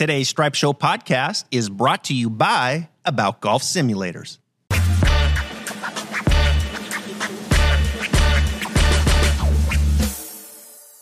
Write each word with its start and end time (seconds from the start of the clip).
Today's 0.00 0.30
Stripe 0.30 0.54
Show 0.54 0.72
podcast 0.72 1.44
is 1.50 1.68
brought 1.68 2.04
to 2.04 2.14
you 2.14 2.30
by 2.30 2.88
About 3.04 3.42
Golf 3.42 3.62
Simulators. 3.62 4.38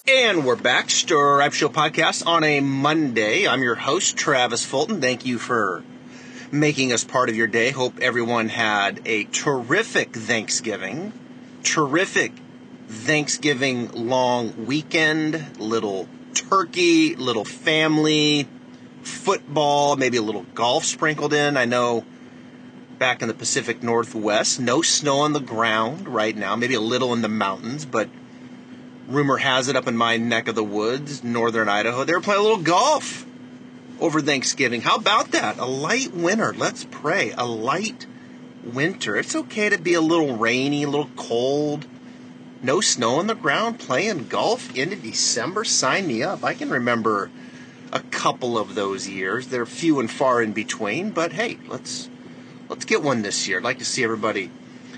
And 0.09 0.45
we're 0.45 0.57
back, 0.57 0.91
Stripe 0.91 1.53
Show 1.53 1.69
podcast 1.69 2.27
on 2.27 2.43
a 2.43 2.59
Monday. 2.59 3.47
I'm 3.47 3.63
your 3.63 3.77
host, 3.77 4.17
Travis 4.17 4.65
Fulton. 4.65 5.01
Thank 5.01 5.25
you 5.25 5.39
for 5.39 5.85
making 6.51 6.93
us 6.93 7.05
part 7.05 7.29
of 7.29 7.37
your 7.37 7.47
day. 7.47 7.71
Hope 7.71 8.01
everyone 8.01 8.49
had 8.49 9.03
a 9.07 9.23
terrific 9.23 10.13
Thanksgiving. 10.13 11.13
Terrific 11.63 12.33
Thanksgiving 12.89 13.93
long 13.93 14.67
weekend. 14.67 15.61
Little 15.61 16.09
turkey, 16.35 17.15
little 17.15 17.45
family, 17.45 18.49
football, 19.03 19.97
maybe 19.97 20.17
a 20.17 20.23
little 20.23 20.47
golf 20.55 20.85
sprinkled 20.85 21.33
in. 21.33 21.57
I 21.57 21.65
know 21.65 22.05
back 22.99 23.23
in 23.23 23.29
the 23.29 23.35
Pacific 23.35 23.83
Northwest, 23.83 24.61
no 24.61 24.83
snow 24.83 25.19
on 25.21 25.33
the 25.33 25.41
ground 25.41 26.09
right 26.09 26.37
now, 26.37 26.57
maybe 26.57 26.75
a 26.75 26.81
little 26.81 27.13
in 27.13 27.23
the 27.23 27.29
mountains, 27.29 27.87
but 27.87 28.09
rumor 29.07 29.39
has 29.39 29.69
it 29.69 29.77
up 29.77 29.87
in 29.87 29.97
my 29.97 30.17
neck 30.17 30.49
of 30.49 30.55
the 30.55 30.65
woods, 30.65 31.23
northern 31.23 31.69
Idaho, 31.69 32.05
they 32.05 32.13
were 32.13 32.21
playing 32.21 32.41
a 32.41 32.43
little 32.43 32.63
golf 32.63 33.25
over 34.01 34.21
Thanksgiving. 34.21 34.81
How 34.81 34.97
about 34.97 35.33
that? 35.33 35.59
A 35.59 35.65
light 35.65 36.15
winter. 36.15 36.55
Let's 36.57 36.85
pray. 36.85 37.33
A 37.37 37.47
light 37.47 38.07
winter. 38.63 39.17
It's 39.17 39.35
okay 39.35 39.69
to 39.69 39.79
be 39.79 39.95
a 39.95 40.01
little 40.01 40.37
rainy, 40.37 40.85
a 40.85 40.89
little 40.89 41.11
cold. 41.17 41.87
No 42.63 42.81
snow 42.81 43.17
on 43.17 43.29
the 43.29 43.35
ground, 43.35 43.79
playing 43.79 44.29
golf 44.29 44.77
into 44.77 44.97
December. 44.97 45.65
Sign 45.65 46.07
me 46.07 46.23
up. 46.23 46.45
I 46.45 46.55
can 46.55 46.71
remember 46.71 47.31
a 47.93 48.01
couple 48.01 48.59
of 48.59 48.75
those 48.75 49.09
years. 49.09 49.49
They're 49.49 49.67
few 49.67 50.01
and 50.01 50.11
far 50.11 50.43
in 50.43 50.53
between, 50.53 51.11
but 51.11 51.33
hey, 51.33 51.59
let's 51.67 52.09
let's 52.69 52.85
get 52.85 53.03
one 53.03 53.23
this 53.23 53.49
year. 53.49 53.59
I'd 53.59 53.65
like 53.65 53.79
to 53.79 53.85
see 53.85 54.05
everybody 54.05 54.51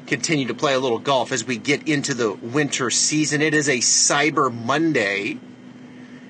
continue 0.07 0.47
to 0.49 0.55
play 0.55 0.75
a 0.75 0.79
little 0.79 0.99
golf 0.99 1.31
as 1.31 1.45
we 1.45 1.57
get 1.57 1.89
into 1.89 2.15
the 2.15 2.33
winter 2.33 2.91
season. 2.91 3.43
It 3.43 3.55
is 3.55 3.69
a 3.69 3.79
Cyber 3.79 4.53
Monday, 4.53 5.39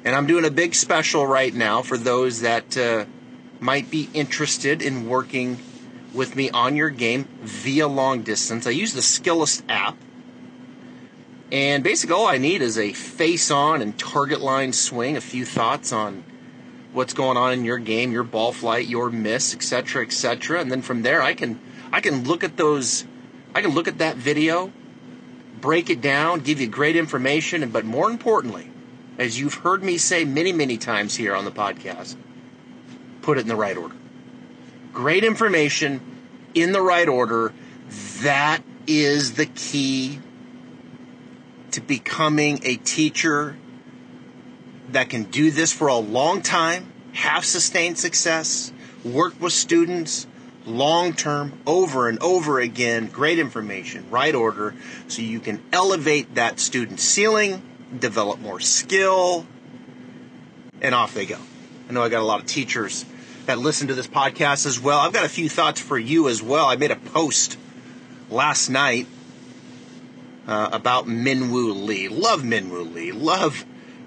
and 0.05 0.15
I'm 0.15 0.27
doing 0.27 0.45
a 0.45 0.51
big 0.51 0.75
special 0.75 1.27
right 1.27 1.55
now 1.55 1.83
for 1.83 1.97
those 1.97 2.41
that 2.43 2.77
uh, 2.77 3.07
might 3.59 3.91
be 3.91 4.09
interested 4.13 4.83
in 4.83 5.09
working 5.09 5.59
with 6.13 6.35
me 6.37 6.51
on 6.51 6.77
your 6.77 6.91
game 6.91 7.25
via 7.41 7.87
long 7.87 8.23
distance. 8.23 8.67
I 8.67 8.71
use 8.71 8.93
the 8.93 9.01
Skillest 9.01 9.63
app. 9.69 9.97
And 11.53 11.83
basically, 11.83 12.15
all 12.15 12.27
I 12.27 12.39
need 12.39 12.63
is 12.63 12.79
a 12.79 12.93
face 12.93 13.51
on 13.51 13.83
and 13.83 13.99
target 13.99 14.41
line 14.41 14.73
swing, 14.73 15.17
a 15.17 15.21
few 15.21 15.45
thoughts 15.45 15.93
on 15.93 16.25
what's 16.93 17.15
going 17.15 17.37
on 17.37 17.53
in 17.53 17.65
your 17.65 17.79
game, 17.79 18.13
your 18.13 18.25
ball 18.25 18.53
flight, 18.53 18.87
your 18.87 19.11
miss, 19.11 19.55
etc., 19.55 20.05
etc. 20.05 20.61
And 20.61 20.71
then 20.71 20.83
from 20.83 21.03
there, 21.03 21.23
I 21.23 21.35
can 21.35 21.61
I 21.93 22.01
can 22.01 22.25
look 22.25 22.45
at 22.45 22.57
those 22.57 23.05
I 23.55 23.63
can 23.63 23.73
look 23.73 23.89
at 23.89 23.99
that 23.99 24.17
video, 24.17 24.73
break 25.61 25.91
it 25.91 26.01
down, 26.01 26.41
give 26.41 26.61
you 26.61 26.69
great 26.69 26.97
information, 26.97 27.63
and 27.63 27.73
but 27.73 27.85
more 27.85 28.11
importantly, 28.11 28.71
as 29.19 29.39
you've 29.39 29.55
heard 29.55 29.83
me 29.83 29.99
say 29.99 30.25
many, 30.25 30.53
many 30.53 30.77
times 30.77 31.17
here 31.17 31.35
on 31.35 31.45
the 31.45 31.51
podcast, 31.51 32.17
put 33.23 33.39
it 33.39 33.43
in 33.43 33.49
the 33.49 33.57
right 33.57 33.77
order. 33.77 33.95
Great 34.93 35.25
information 35.25 36.01
in 36.55 36.73
the 36.73 36.83
right 36.83 37.09
order. 37.09 37.53
That 38.23 38.63
is 38.87 39.35
the 39.35 39.47
key 39.47 40.21
to 41.73 41.81
becoming 41.81 42.61
a 42.63 42.77
teacher 42.77 43.57
that 44.93 45.11
can 45.11 45.25
do 45.25 45.51
this 45.51 45.73
for 45.73 45.89
a 45.89 45.97
long 45.97 46.43
time, 46.43 46.93
have 47.13 47.45
sustained 47.45 47.99
success, 47.99 48.73
work 49.05 49.41
with 49.41 49.53
students, 49.53 50.27
long 50.67 51.13
term, 51.13 51.59
over 51.67 52.09
and 52.09 52.19
over 52.23 52.61
again, 52.61 53.07
great 53.07 53.39
information, 53.39 54.09
right 54.11 54.35
order, 54.35 54.75
so 55.09 55.23
you 55.23 55.41
can 55.41 55.63
elevate 55.73 56.35
that 56.35 56.61
student 56.61 57.01
ceiling, 57.01 57.63
develop 57.99 58.41
more 58.41 58.61
skill, 58.61 59.47
and 60.81 60.95
off 60.95 61.15
they 61.15 61.27
go. 61.27 61.39
I 61.89 61.93
know 61.93 62.03
I 62.03 62.09
got 62.09 62.21
a 62.21 62.25
lot 62.25 62.41
of 62.41 62.47
teachers 62.47 63.05
that 63.47 63.59
listen 63.59 63.89
to 63.89 63.95
this 63.95 64.07
podcast 64.07 64.67
as 64.67 64.79
well. 64.79 64.99
I've 64.99 65.13
got 65.13 65.25
a 65.25 65.29
few 65.29 65.49
thoughts 65.49 65.81
for 65.81 65.99
you 65.99 66.29
as 66.29 66.43
well. 66.43 66.67
I 66.67 66.77
made 66.77 66.91
a 66.91 66.97
post 66.97 67.59
last 68.31 68.69
night 68.69 69.07
uh, 70.47 70.69
about 70.73 71.09
Min 71.09 71.51
Woo 71.51 71.73
Lee. 71.73 72.09
Love 72.09 72.45
Min 72.45 72.71
Woo 72.71 72.83
Lee. 72.83 73.13
Love 73.13 73.65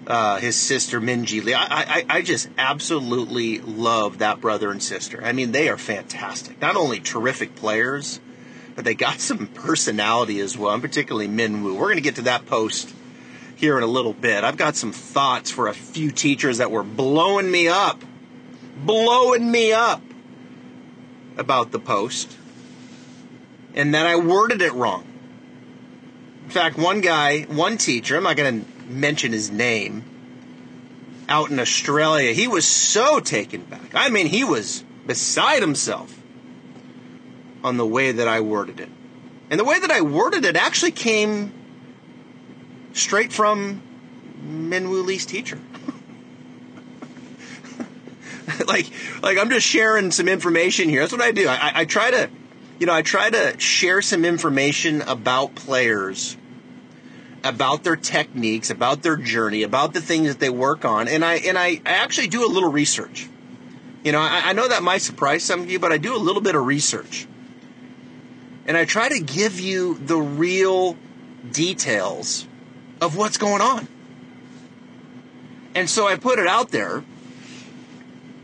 uh, 0.08 0.38
his 0.38 0.56
sister 0.56 1.00
Minjee 1.00 1.44
Lee. 1.44 1.54
I, 1.54 1.66
I, 1.66 2.06
I 2.10 2.22
just 2.22 2.50
absolutely 2.58 3.60
love 3.60 4.20
that 4.20 4.42
brother 4.42 4.72
and 4.72 4.82
sister. 4.82 5.24
I 5.24 5.32
mean, 5.32 5.52
they 5.52 5.70
are 5.70 5.78
fantastic. 5.78 6.60
Not 6.62 6.76
only 6.76 7.00
terrific 7.00 7.56
players, 7.56 8.20
but 8.76 8.86
they 8.86 8.96
got 8.96 9.20
some 9.20 9.48
personality 9.48 10.40
as 10.40 10.58
well, 10.58 10.74
and 10.74 10.82
particularly 10.82 11.28
Min 11.28 11.64
Woo. 11.64 11.74
We're 11.74 11.86
going 11.86 11.96
to 11.96 12.02
get 12.02 12.16
to 12.16 12.24
that 12.24 12.46
post 12.46 12.94
here 13.56 13.78
in 13.78 13.84
a 13.84 13.88
little 13.88 14.14
bit. 14.14 14.44
I've 14.44 14.58
got 14.58 14.76
some 14.76 14.92
thoughts 14.92 15.50
for 15.50 15.68
a 15.68 15.74
few 15.74 16.12
teachers 16.12 16.58
that 16.58 16.72
were 16.72 16.84
blowing 16.84 17.50
me 17.50 17.68
up, 17.68 18.04
blowing 18.78 19.50
me 19.50 19.72
up 19.72 20.02
about 21.38 21.72
the 21.72 21.80
post, 21.80 22.38
and 23.74 23.94
that 23.94 24.06
I 24.06 24.18
worded 24.18 24.62
it 24.62 24.74
wrong. 24.74 25.06
In 26.44 26.50
fact, 26.50 26.78
one 26.78 27.00
guy, 27.00 27.44
one 27.44 27.78
teacher, 27.78 28.18
I'm 28.18 28.24
not 28.24 28.36
going 28.36 28.66
to 28.66 28.73
mention 28.94 29.32
his 29.32 29.52
name, 29.52 30.04
out 31.28 31.50
in 31.50 31.60
Australia, 31.60 32.34
he 32.34 32.48
was 32.48 32.68
so 32.68 33.20
taken 33.20 33.64
back. 33.64 33.94
I 33.94 34.10
mean, 34.10 34.28
he 34.28 34.44
was 34.44 34.84
beside 35.06 35.62
himself 35.62 36.20
on 37.64 37.78
the 37.78 37.86
way 37.86 38.12
that 38.12 38.28
I 38.28 38.42
worded 38.42 38.80
it. 38.80 38.90
And 39.50 39.60
the 39.60 39.64
way 39.64 39.80
that 39.80 39.92
I 39.92 40.02
worded 40.02 40.46
it 40.46 40.56
actually 40.56 40.92
came 40.92 41.54
straight 42.94 43.32
from 43.32 43.82
Min 44.42 44.90
Woo 44.90 45.04
Lee's 45.04 45.26
teacher. 45.26 45.60
like, 48.68 48.88
like 49.22 49.38
I'm 49.38 49.50
just 49.50 49.66
sharing 49.66 50.12
some 50.12 50.28
information 50.28 50.90
here. 50.90 51.02
That's 51.02 51.14
what 51.14 51.22
I 51.22 51.32
do. 51.32 51.48
I, 51.48 51.72
I 51.76 51.86
try 51.86 52.12
to, 52.12 52.30
you 52.80 52.86
know, 52.86 52.94
I 52.94 53.02
try 53.02 53.30
to 53.30 53.60
share 53.60 54.02
some 54.02 54.26
information 54.26 55.02
about 55.02 55.56
players 55.56 56.38
about 57.44 57.84
their 57.84 57.96
techniques, 57.96 58.70
about 58.70 59.02
their 59.04 59.18
journey, 59.18 59.64
about 59.64 59.94
the 59.94 60.02
things 60.02 60.28
that 60.30 60.40
they 60.40 60.50
work 60.50 60.86
on, 60.86 61.08
and 61.08 61.24
I 61.24 61.36
and 61.36 61.58
I, 61.58 61.82
I 61.86 61.92
actually 61.92 62.28
do 62.28 62.46
a 62.46 62.52
little 62.52 62.72
research. 62.72 63.30
You 64.04 64.12
know, 64.12 64.20
I, 64.20 64.42
I 64.46 64.54
know 64.54 64.68
that 64.68 64.84
might 64.84 65.02
surprise 65.02 65.44
some 65.44 65.62
of 65.62 65.70
you, 65.70 65.80
but 65.80 65.92
I 65.92 65.98
do 65.98 66.16
a 66.16 66.18
little 66.18 66.42
bit 66.42 66.56
of 66.56 66.66
research, 66.66 67.28
and 68.66 68.78
I 68.78 68.86
try 68.86 69.10
to 69.10 69.20
give 69.20 69.60
you 69.60 69.96
the 69.96 70.18
real 70.18 70.98
details 71.52 72.48
of 73.02 73.18
what's 73.18 73.38
going 73.38 73.62
on. 73.62 73.88
And 75.76 75.90
so 75.90 76.08
I 76.08 76.16
put 76.16 76.40
it 76.40 76.48
out 76.48 76.70
there, 76.70 77.04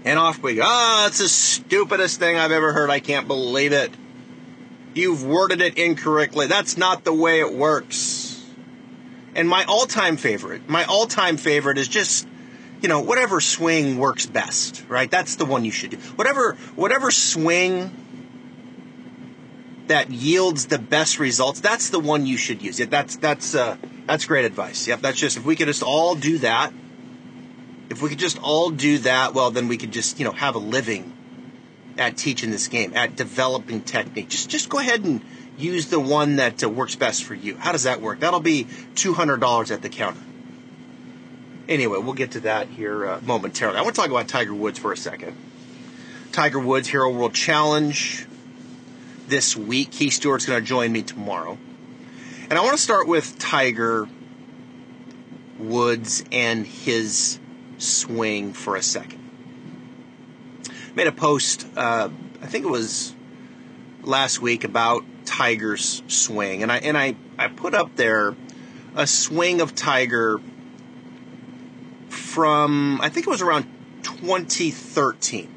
and 0.03 0.19
off 0.19 0.41
we 0.41 0.55
go. 0.55 0.63
Ah, 0.65 1.03
oh, 1.03 1.07
it's 1.07 1.19
the 1.19 1.29
stupidest 1.29 2.19
thing 2.19 2.37
I've 2.37 2.51
ever 2.51 2.73
heard. 2.73 2.89
I 2.89 2.99
can't 2.99 3.27
believe 3.27 3.71
it. 3.71 3.91
You've 4.93 5.23
worded 5.23 5.61
it 5.61 5.77
incorrectly. 5.77 6.47
That's 6.47 6.75
not 6.75 7.03
the 7.03 7.13
way 7.13 7.39
it 7.39 7.53
works. 7.53 8.18
And 9.35 9.47
my 9.47 9.63
all-time 9.65 10.17
favorite, 10.17 10.67
my 10.69 10.85
all-time 10.85 11.37
favorite 11.37 11.77
is 11.77 11.87
just, 11.87 12.27
you 12.81 12.89
know, 12.89 13.01
whatever 13.01 13.39
swing 13.39 13.97
works 13.97 14.25
best, 14.25 14.83
right? 14.87 15.09
That's 15.09 15.35
the 15.35 15.45
one 15.45 15.65
you 15.65 15.71
should 15.71 15.91
do. 15.91 15.97
Whatever, 16.15 16.53
whatever 16.75 17.11
swing 17.11 17.91
that 19.87 20.11
yields 20.11 20.67
the 20.67 20.79
best 20.79 21.19
results, 21.19 21.59
that's 21.59 21.89
the 21.89 21.99
one 21.99 22.25
you 22.25 22.37
should 22.37 22.61
use. 22.61 22.79
Yeah, 22.79 22.87
That's 22.87 23.17
that's 23.17 23.55
uh, 23.55 23.77
that's 24.05 24.25
great 24.25 24.45
advice. 24.45 24.87
Yep, 24.87 25.01
that's 25.01 25.19
just 25.19 25.37
if 25.37 25.45
we 25.45 25.55
could 25.55 25.67
just 25.67 25.83
all 25.83 26.15
do 26.15 26.39
that. 26.39 26.73
If 27.89 28.03
we 28.03 28.09
could 28.09 28.19
just 28.19 28.39
all 28.41 28.69
do 28.69 28.99
that, 28.99 29.33
well, 29.33 29.49
then 29.49 29.67
we 29.67 29.77
could 29.77 29.91
just 29.91 30.19
you 30.19 30.25
know 30.25 30.31
have 30.31 30.55
a 30.55 30.59
living 30.59 31.13
at 31.97 32.17
teaching 32.17 32.49
this 32.49 32.67
game, 32.67 32.93
at 32.95 33.15
developing 33.15 33.81
technique. 33.81 34.29
Just 34.29 34.49
just 34.49 34.69
go 34.69 34.79
ahead 34.79 35.03
and 35.03 35.21
use 35.59 35.87
the 35.87 35.99
one 35.99 36.37
that 36.37 36.63
uh, 36.63 36.69
works 36.69 36.95
best 36.95 37.23
for 37.23 37.35
you. 37.35 37.57
How 37.57 37.71
does 37.71 37.83
that 37.83 38.01
work? 38.01 38.21
That'll 38.21 38.39
be 38.39 38.65
$200 38.95 39.71
at 39.71 39.81
the 39.81 39.89
counter. 39.89 40.21
Anyway, 41.67 41.99
we'll 41.99 42.13
get 42.13 42.31
to 42.31 42.39
that 42.41 42.67
here 42.67 43.05
uh, 43.05 43.19
momentarily. 43.23 43.77
I 43.77 43.81
want 43.81 43.95
to 43.95 44.01
talk 44.01 44.09
about 44.09 44.27
Tiger 44.27 44.53
Woods 44.53 44.79
for 44.79 44.91
a 44.91 44.97
second. 44.97 45.35
Tiger 46.31 46.59
Woods 46.59 46.87
Hero 46.87 47.11
World 47.11 47.33
Challenge 47.33 48.25
this 49.27 49.55
week. 49.55 49.91
Keith 49.91 50.13
Stewart's 50.13 50.45
going 50.45 50.59
to 50.59 50.65
join 50.65 50.91
me 50.91 51.03
tomorrow. 51.03 51.57
And 52.49 52.57
I 52.57 52.61
want 52.61 52.75
to 52.75 52.81
start 52.81 53.07
with 53.07 53.37
Tiger 53.37 54.07
Woods 55.59 56.23
and 56.31 56.65
his 56.65 57.39
swing 57.77 58.53
for 58.53 58.75
a 58.75 58.81
second. 58.81 59.19
Made 60.95 61.07
a 61.07 61.11
post, 61.11 61.67
uh, 61.77 62.09
I 62.41 62.45
think 62.47 62.65
it 62.65 62.69
was 62.69 63.13
last 64.01 64.41
week, 64.41 64.63
about 64.63 65.03
Tiger's 65.29 66.01
swing, 66.07 66.63
and 66.63 66.71
I 66.71 66.77
and 66.79 66.97
I 66.97 67.15
I 67.37 67.49
put 67.49 67.75
up 67.75 67.95
there 67.95 68.35
a 68.95 69.05
swing 69.05 69.61
of 69.61 69.75
Tiger 69.75 70.41
from 72.09 72.99
I 72.99 73.09
think 73.09 73.27
it 73.27 73.29
was 73.29 73.43
around 73.43 73.67
2013. 74.01 75.55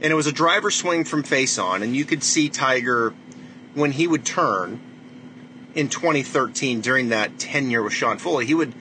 And 0.00 0.12
it 0.12 0.14
was 0.14 0.26
a 0.26 0.32
driver 0.32 0.70
swing 0.70 1.04
from 1.04 1.24
face 1.24 1.58
on, 1.58 1.82
and 1.82 1.96
you 1.96 2.04
could 2.04 2.22
see 2.22 2.48
Tiger 2.48 3.14
when 3.74 3.90
he 3.90 4.06
would 4.06 4.24
turn 4.24 4.80
in 5.74 5.88
2013 5.88 6.80
during 6.80 7.08
that 7.08 7.40
tenure 7.40 7.82
with 7.82 7.92
Sean 7.92 8.18
Foley, 8.18 8.46
he 8.46 8.54
would 8.54 8.74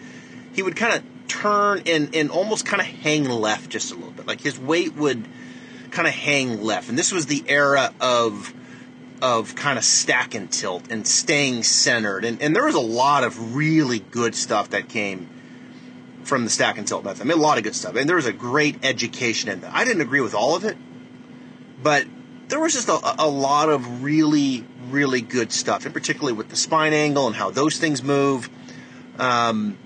he 0.54 0.62
would 0.62 0.76
kind 0.76 0.94
of 0.94 1.04
turn 1.28 1.82
and, 1.88 2.16
and 2.16 2.30
almost 2.30 2.68
kind 2.68 2.82
of 2.82 2.88
hang 2.88 3.26
left 3.26 3.72
just 3.72 3.92
a 3.92 3.96
little 3.96 4.12
bit. 4.12 4.28
Like 4.28 4.42
his 4.42 4.60
weight 4.60 4.96
would 4.96 5.28
kind 5.90 6.08
of 6.08 6.14
hang 6.14 6.64
left. 6.64 6.88
And 6.88 6.98
this 6.98 7.12
was 7.12 7.26
the 7.26 7.44
era 7.48 7.94
of 8.00 8.54
of 9.22 9.56
kind 9.56 9.78
of 9.78 9.84
stack 9.84 10.36
and 10.36 10.52
tilt 10.52 10.92
and 10.92 11.08
staying 11.08 11.64
centered. 11.64 12.26
And, 12.26 12.42
and 12.42 12.56
there 12.56 12.66
was 12.66 12.76
a 12.76 12.80
lot 12.80 13.24
of 13.24 13.56
really 13.56 14.00
good 14.00 14.36
stuff 14.36 14.72
that 14.72 14.90
came 14.90 15.30
from 16.24 16.44
the 16.44 16.50
stack 16.50 16.78
and 16.78 16.88
tilt 16.88 17.04
method. 17.04 17.22
I 17.22 17.26
mean, 17.26 17.38
a 17.38 17.42
lot 17.42 17.58
of 17.58 17.64
good 17.64 17.76
stuff. 17.76 17.96
And 17.96 18.10
there 18.10 18.16
was 18.16 18.26
a 18.26 18.34
great 18.34 18.84
education 18.84 19.50
in 19.50 19.62
that. 19.62 19.74
I 19.74 19.86
didn't 19.86 20.02
agree 20.02 20.22
with 20.22 20.34
all 20.34 20.56
of 20.56 20.66
it, 20.66 20.78
but 21.82 22.06
there 22.48 22.60
was 22.60 22.74
just 22.74 22.90
a, 22.90 23.16
a 23.20 23.28
lot 23.28 23.70
of 23.70 24.04
really, 24.04 24.66
really 24.90 25.22
good 25.22 25.52
stuff, 25.52 25.86
and 25.86 25.94
particularly 25.94 26.34
with 26.34 26.50
the 26.50 26.56
spine 26.56 26.94
angle 26.94 27.28
and 27.28 27.36
how 27.36 27.52
those 27.52 27.78
things 27.78 28.04
move. 28.04 28.50
Um, 29.18 29.78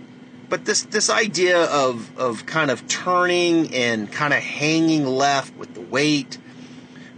but 0.50 0.66
this 0.66 0.82
this 0.84 1.10
idea 1.10 1.64
of 1.66 2.18
of 2.18 2.46
kind 2.46 2.72
of 2.72 2.88
turning 2.88 3.74
and 3.74 4.12
kind 4.12 4.34
of 4.34 4.40
hanging 4.40 5.06
left 5.06 5.56
with 5.56 5.76
the 5.76 5.82
weight 5.82 6.38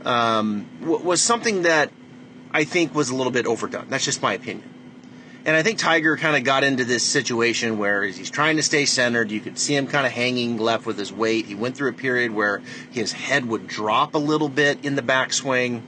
um, 0.03 0.67
was 0.81 1.21
something 1.21 1.61
that 1.61 1.91
I 2.53 2.63
think 2.63 2.93
was 2.93 3.09
a 3.09 3.15
little 3.15 3.31
bit 3.31 3.45
overdone. 3.45 3.87
That's 3.89 4.05
just 4.05 4.21
my 4.21 4.33
opinion. 4.33 4.69
And 5.43 5.55
I 5.55 5.63
think 5.63 5.79
Tiger 5.79 6.17
kind 6.17 6.35
of 6.35 6.43
got 6.43 6.63
into 6.63 6.85
this 6.85 7.01
situation 7.03 7.79
where 7.79 8.03
he's 8.03 8.29
trying 8.29 8.57
to 8.57 8.63
stay 8.63 8.85
centered. 8.85 9.31
You 9.31 9.39
could 9.39 9.57
see 9.57 9.75
him 9.75 9.87
kind 9.87 10.05
of 10.05 10.11
hanging 10.11 10.57
left 10.57 10.85
with 10.85 10.99
his 10.99 11.11
weight. 11.11 11.47
He 11.47 11.55
went 11.55 11.75
through 11.75 11.89
a 11.89 11.93
period 11.93 12.31
where 12.31 12.61
his 12.91 13.11
head 13.11 13.45
would 13.45 13.67
drop 13.67 14.13
a 14.13 14.19
little 14.19 14.49
bit 14.49 14.85
in 14.85 14.95
the 14.95 15.01
backswing. 15.01 15.81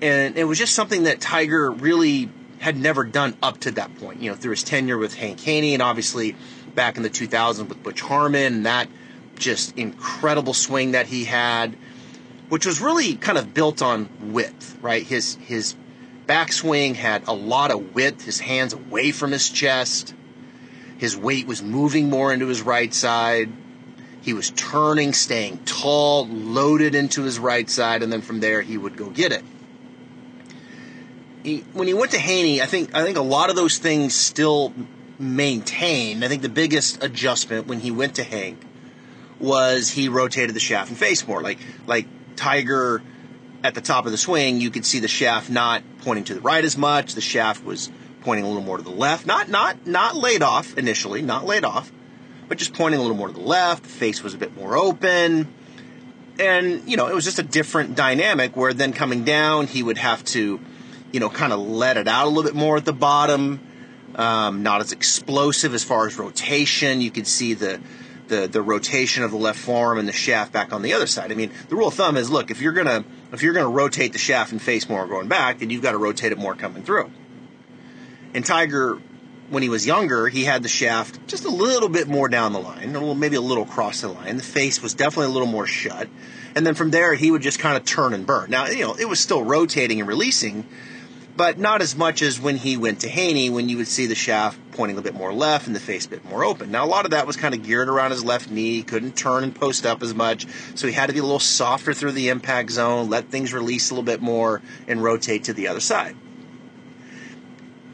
And 0.00 0.38
it 0.38 0.44
was 0.44 0.56
just 0.56 0.74
something 0.74 1.02
that 1.04 1.20
Tiger 1.20 1.68
really 1.68 2.30
had 2.60 2.76
never 2.76 3.02
done 3.02 3.36
up 3.42 3.58
to 3.60 3.72
that 3.72 3.96
point. 3.98 4.22
You 4.22 4.30
know, 4.30 4.36
through 4.36 4.52
his 4.52 4.62
tenure 4.62 4.98
with 4.98 5.14
Hank 5.14 5.40
Haney 5.40 5.74
and 5.74 5.82
obviously 5.82 6.36
back 6.76 6.96
in 6.96 7.02
the 7.02 7.10
2000s 7.10 7.68
with 7.68 7.82
Butch 7.82 8.00
Harmon 8.00 8.54
and 8.54 8.66
that 8.66 8.88
just 9.36 9.76
incredible 9.76 10.54
swing 10.54 10.92
that 10.92 11.06
he 11.08 11.24
had, 11.24 11.76
which 12.48 12.66
was 12.66 12.80
really 12.80 13.14
kind 13.14 13.38
of 13.38 13.52
built 13.54 13.82
on 13.82 14.08
width, 14.32 14.78
right? 14.80 15.02
His 15.02 15.36
his 15.36 15.74
backswing 16.26 16.94
had 16.94 17.26
a 17.26 17.32
lot 17.32 17.70
of 17.70 17.94
width, 17.94 18.24
his 18.24 18.40
hands 18.40 18.72
away 18.72 19.10
from 19.10 19.32
his 19.32 19.48
chest. 19.48 20.14
His 20.98 21.16
weight 21.16 21.46
was 21.46 21.62
moving 21.62 22.10
more 22.10 22.32
into 22.32 22.48
his 22.48 22.62
right 22.62 22.92
side. 22.92 23.50
He 24.20 24.32
was 24.34 24.50
turning, 24.50 25.12
staying 25.12 25.58
tall, 25.64 26.26
loaded 26.26 26.94
into 26.94 27.22
his 27.22 27.38
right 27.38 27.68
side, 27.70 28.02
and 28.02 28.12
then 28.12 28.20
from 28.20 28.40
there 28.40 28.62
he 28.62 28.76
would 28.76 28.96
go 28.96 29.08
get 29.10 29.32
it. 29.32 29.44
He, 31.44 31.60
when 31.72 31.86
he 31.86 31.94
went 31.94 32.10
to 32.10 32.18
Haney, 32.18 32.60
I 32.60 32.66
think 32.66 32.94
I 32.94 33.04
think 33.04 33.16
a 33.16 33.22
lot 33.22 33.48
of 33.48 33.56
those 33.56 33.78
things 33.78 34.14
still 34.14 34.72
maintained. 35.18 36.24
I 36.24 36.28
think 36.28 36.42
the 36.42 36.48
biggest 36.48 37.02
adjustment 37.02 37.66
when 37.66 37.80
he 37.80 37.90
went 37.90 38.16
to 38.16 38.24
Hank 38.24 38.60
was 39.38 39.90
he 39.90 40.08
rotated 40.08 40.54
the 40.54 40.60
shaft 40.60 40.90
and 40.90 40.98
face 40.98 41.26
more. 41.26 41.40
Like 41.40 41.58
like 41.86 42.06
Tiger 42.38 43.02
at 43.62 43.74
the 43.74 43.80
top 43.80 44.06
of 44.06 44.12
the 44.12 44.18
swing, 44.18 44.60
you 44.60 44.70
could 44.70 44.86
see 44.86 45.00
the 45.00 45.08
shaft 45.08 45.50
not 45.50 45.82
pointing 46.02 46.24
to 46.24 46.34
the 46.34 46.40
right 46.40 46.64
as 46.64 46.76
much. 46.76 47.14
The 47.14 47.20
shaft 47.20 47.64
was 47.64 47.90
pointing 48.22 48.44
a 48.44 48.48
little 48.48 48.62
more 48.62 48.76
to 48.76 48.82
the 48.82 48.90
left. 48.90 49.26
Not 49.26 49.48
not 49.48 49.86
not 49.86 50.16
laid 50.16 50.42
off 50.42 50.78
initially, 50.78 51.22
not 51.22 51.44
laid 51.44 51.64
off, 51.64 51.90
but 52.48 52.58
just 52.58 52.72
pointing 52.72 53.00
a 53.00 53.02
little 53.02 53.16
more 53.16 53.28
to 53.28 53.34
the 53.34 53.40
left. 53.40 53.82
The 53.82 53.88
face 53.88 54.22
was 54.22 54.34
a 54.34 54.38
bit 54.38 54.56
more 54.56 54.76
open. 54.76 55.52
And, 56.38 56.88
you 56.88 56.96
know, 56.96 57.08
it 57.08 57.14
was 57.14 57.24
just 57.24 57.40
a 57.40 57.42
different 57.42 57.96
dynamic 57.96 58.56
where 58.56 58.72
then 58.72 58.92
coming 58.92 59.24
down, 59.24 59.66
he 59.66 59.82
would 59.82 59.98
have 59.98 60.24
to, 60.26 60.60
you 61.10 61.18
know, 61.18 61.28
kind 61.28 61.52
of 61.52 61.58
let 61.58 61.96
it 61.96 62.06
out 62.06 62.26
a 62.26 62.28
little 62.28 62.44
bit 62.44 62.54
more 62.54 62.76
at 62.76 62.84
the 62.84 62.92
bottom. 62.92 63.60
Um, 64.14 64.62
not 64.62 64.80
as 64.80 64.92
explosive 64.92 65.74
as 65.74 65.82
far 65.82 66.06
as 66.06 66.16
rotation. 66.16 67.00
You 67.00 67.10
could 67.10 67.26
see 67.26 67.54
the 67.54 67.80
the 68.28 68.46
the 68.46 68.62
rotation 68.62 69.24
of 69.24 69.30
the 69.30 69.36
left 69.36 69.58
forearm 69.58 69.98
and 69.98 70.08
the 70.08 70.12
shaft 70.12 70.52
back 70.52 70.72
on 70.72 70.82
the 70.82 70.92
other 70.92 71.06
side. 71.06 71.32
I 71.32 71.34
mean, 71.34 71.50
the 71.68 71.76
rule 71.76 71.88
of 71.88 71.94
thumb 71.94 72.16
is 72.16 72.30
look 72.30 72.50
if 72.50 72.60
you're 72.60 72.72
gonna 72.72 73.04
if 73.32 73.42
you're 73.42 73.54
gonna 73.54 73.68
rotate 73.68 74.12
the 74.12 74.18
shaft 74.18 74.52
and 74.52 74.60
face 74.60 74.88
more 74.88 75.06
going 75.06 75.28
back, 75.28 75.58
then 75.58 75.70
you've 75.70 75.82
got 75.82 75.92
to 75.92 75.98
rotate 75.98 76.32
it 76.32 76.38
more 76.38 76.54
coming 76.54 76.82
through. 76.82 77.10
And 78.34 78.44
Tiger, 78.44 79.00
when 79.50 79.62
he 79.62 79.68
was 79.68 79.86
younger, 79.86 80.28
he 80.28 80.44
had 80.44 80.62
the 80.62 80.68
shaft 80.68 81.26
just 81.26 81.44
a 81.44 81.50
little 81.50 81.88
bit 81.88 82.08
more 82.08 82.28
down 82.28 82.52
the 82.52 82.60
line, 82.60 82.90
a 82.90 82.92
little, 82.92 83.14
maybe 83.14 83.36
a 83.36 83.40
little 83.40 83.64
across 83.64 84.02
the 84.02 84.08
line. 84.08 84.36
The 84.36 84.42
face 84.42 84.82
was 84.82 84.94
definitely 84.94 85.26
a 85.26 85.34
little 85.34 85.48
more 85.48 85.66
shut, 85.66 86.08
and 86.54 86.66
then 86.66 86.74
from 86.74 86.90
there 86.90 87.14
he 87.14 87.30
would 87.30 87.42
just 87.42 87.58
kind 87.58 87.76
of 87.76 87.84
turn 87.84 88.12
and 88.14 88.26
burn. 88.26 88.50
Now 88.50 88.66
you 88.66 88.84
know 88.84 88.94
it 88.94 89.08
was 89.08 89.20
still 89.20 89.42
rotating 89.42 90.00
and 90.00 90.08
releasing, 90.08 90.66
but 91.38 91.56
not 91.56 91.80
as 91.80 91.94
much 91.94 92.20
as 92.20 92.40
when 92.40 92.56
he 92.56 92.76
went 92.76 92.98
to 93.02 93.08
Haney, 93.08 93.48
when 93.48 93.68
you 93.68 93.76
would 93.76 93.86
see 93.86 94.06
the 94.06 94.16
shaft 94.16 94.58
pointing 94.72 94.98
a 94.98 95.02
bit 95.02 95.14
more 95.14 95.32
left 95.32 95.68
and 95.68 95.76
the 95.76 95.80
face 95.80 96.04
a 96.04 96.08
bit 96.08 96.24
more 96.24 96.44
open. 96.44 96.72
Now, 96.72 96.84
a 96.84 96.90
lot 96.90 97.04
of 97.04 97.12
that 97.12 97.28
was 97.28 97.36
kind 97.36 97.54
of 97.54 97.62
geared 97.62 97.88
around 97.88 98.10
his 98.10 98.24
left 98.24 98.50
knee, 98.50 98.72
He 98.72 98.82
couldn't 98.82 99.16
turn 99.16 99.44
and 99.44 99.54
post 99.54 99.86
up 99.86 100.02
as 100.02 100.12
much, 100.12 100.48
so 100.74 100.88
he 100.88 100.92
had 100.92 101.06
to 101.06 101.12
be 101.12 101.20
a 101.20 101.22
little 101.22 101.38
softer 101.38 101.94
through 101.94 102.10
the 102.10 102.28
impact 102.30 102.72
zone, 102.72 103.08
let 103.08 103.30
things 103.30 103.54
release 103.54 103.88
a 103.88 103.94
little 103.94 104.02
bit 104.02 104.20
more, 104.20 104.60
and 104.88 105.00
rotate 105.00 105.44
to 105.44 105.52
the 105.52 105.68
other 105.68 105.78
side. 105.78 106.16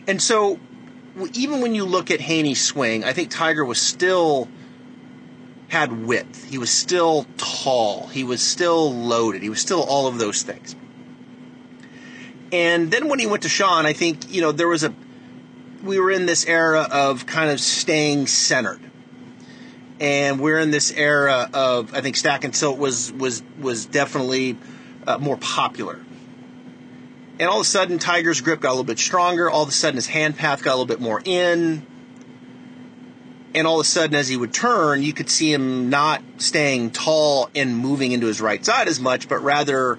And 0.09 0.23
so, 0.23 0.59
even 1.35 1.61
when 1.61 1.75
you 1.75 1.85
look 1.85 2.11
at 2.11 2.23
Haney's 2.23 2.65
swing, 2.65 3.05
I 3.05 3.13
think 3.13 3.31
Tiger 3.31 3.63
was 3.63 3.79
still 3.79 4.49
had 5.69 6.07
width. 6.07 6.45
He 6.45 6.57
was 6.57 6.71
still 6.71 7.27
tall. 7.37 8.07
He 8.07 8.25
was 8.25 8.41
still 8.41 8.91
loaded. 8.91 9.43
He 9.43 9.51
was 9.51 9.61
still 9.61 9.83
all 9.83 10.07
of 10.07 10.17
those 10.17 10.43
things. 10.43 10.77
And 12.55 12.89
then 12.89 13.09
when 13.09 13.19
he 13.19 13.27
went 13.27 13.43
to 13.43 13.49
Sean, 13.49 13.85
I 13.85 13.95
think, 13.95 14.33
you 14.33 14.41
know, 14.41 14.53
there 14.53 14.69
was 14.69 14.85
a, 14.85 14.95
we 15.83 15.99
were 15.99 16.13
in 16.13 16.25
this 16.25 16.47
era 16.47 16.87
of 16.89 17.27
kind 17.27 17.51
of 17.51 17.59
staying 17.59 18.29
centered. 18.29 18.81
And 19.99 20.39
we're 20.39 20.61
in 20.61 20.71
this 20.71 20.93
era 20.93 21.51
of, 21.53 21.93
I 21.93 22.01
think 22.01 22.15
Stack 22.15 22.45
and 22.45 22.55
Tilt 22.55 22.79
was, 22.79 23.11
was, 23.11 23.43
was 23.59 23.87
definitely 23.87 24.57
uh, 25.05 25.19
more 25.19 25.37
popular. 25.37 26.01
And 27.41 27.49
all 27.49 27.57
of 27.57 27.63
a 27.63 27.69
sudden, 27.69 27.99
Tiger's 27.99 28.41
grip 28.41 28.61
got 28.61 28.69
a 28.69 28.75
little 28.75 28.85
bit 28.85 29.01
stronger. 29.01 29.51
All 29.51 29.65
of 29.65 29.69
a 29.69 29.73
sudden, 29.73 29.97
his 29.97 30.07
hand 30.07 30.37
path 30.37 30.63
got 30.63 30.71
a 30.71 30.77
little 30.77 30.87
bit 30.87 31.01
more 31.01 31.21
in. 31.25 31.85
And 33.53 33.67
all 33.67 33.81
of 33.81 33.85
a 33.85 33.89
sudden, 33.89 34.15
as 34.15 34.29
he 34.29 34.37
would 34.37 34.55
turn, 34.55 35.03
you 35.03 35.13
could 35.13 35.29
see 35.29 35.53
him 35.53 35.91
not 35.91 36.23
staying 36.39 36.93
tall 36.93 37.51
and 37.57 37.77
moving 37.77 38.13
into 38.13 38.29
his 38.29 38.41
right 38.41 38.65
side 38.65 38.87
as 38.87 39.01
much, 39.01 39.29
but 39.29 39.43
rather 39.43 39.99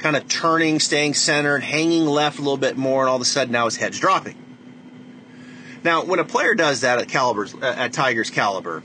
kind 0.00 0.16
of 0.16 0.26
turning, 0.28 0.80
staying 0.80 1.14
centered, 1.14 1.62
hanging 1.62 2.06
left 2.06 2.38
a 2.38 2.42
little 2.42 2.56
bit 2.56 2.76
more, 2.76 3.02
and 3.02 3.10
all 3.10 3.16
of 3.16 3.22
a 3.22 3.26
sudden 3.26 3.52
now 3.52 3.66
his 3.66 3.76
head's 3.76 3.98
dropping. 3.98 4.36
Now, 5.82 6.04
when 6.04 6.18
a 6.18 6.24
player 6.24 6.54
does 6.54 6.82
that 6.82 6.98
at 6.98 7.08
calibers, 7.08 7.54
uh, 7.54 7.74
at 7.76 7.92
Tiger's 7.92 8.30
caliber, 8.30 8.82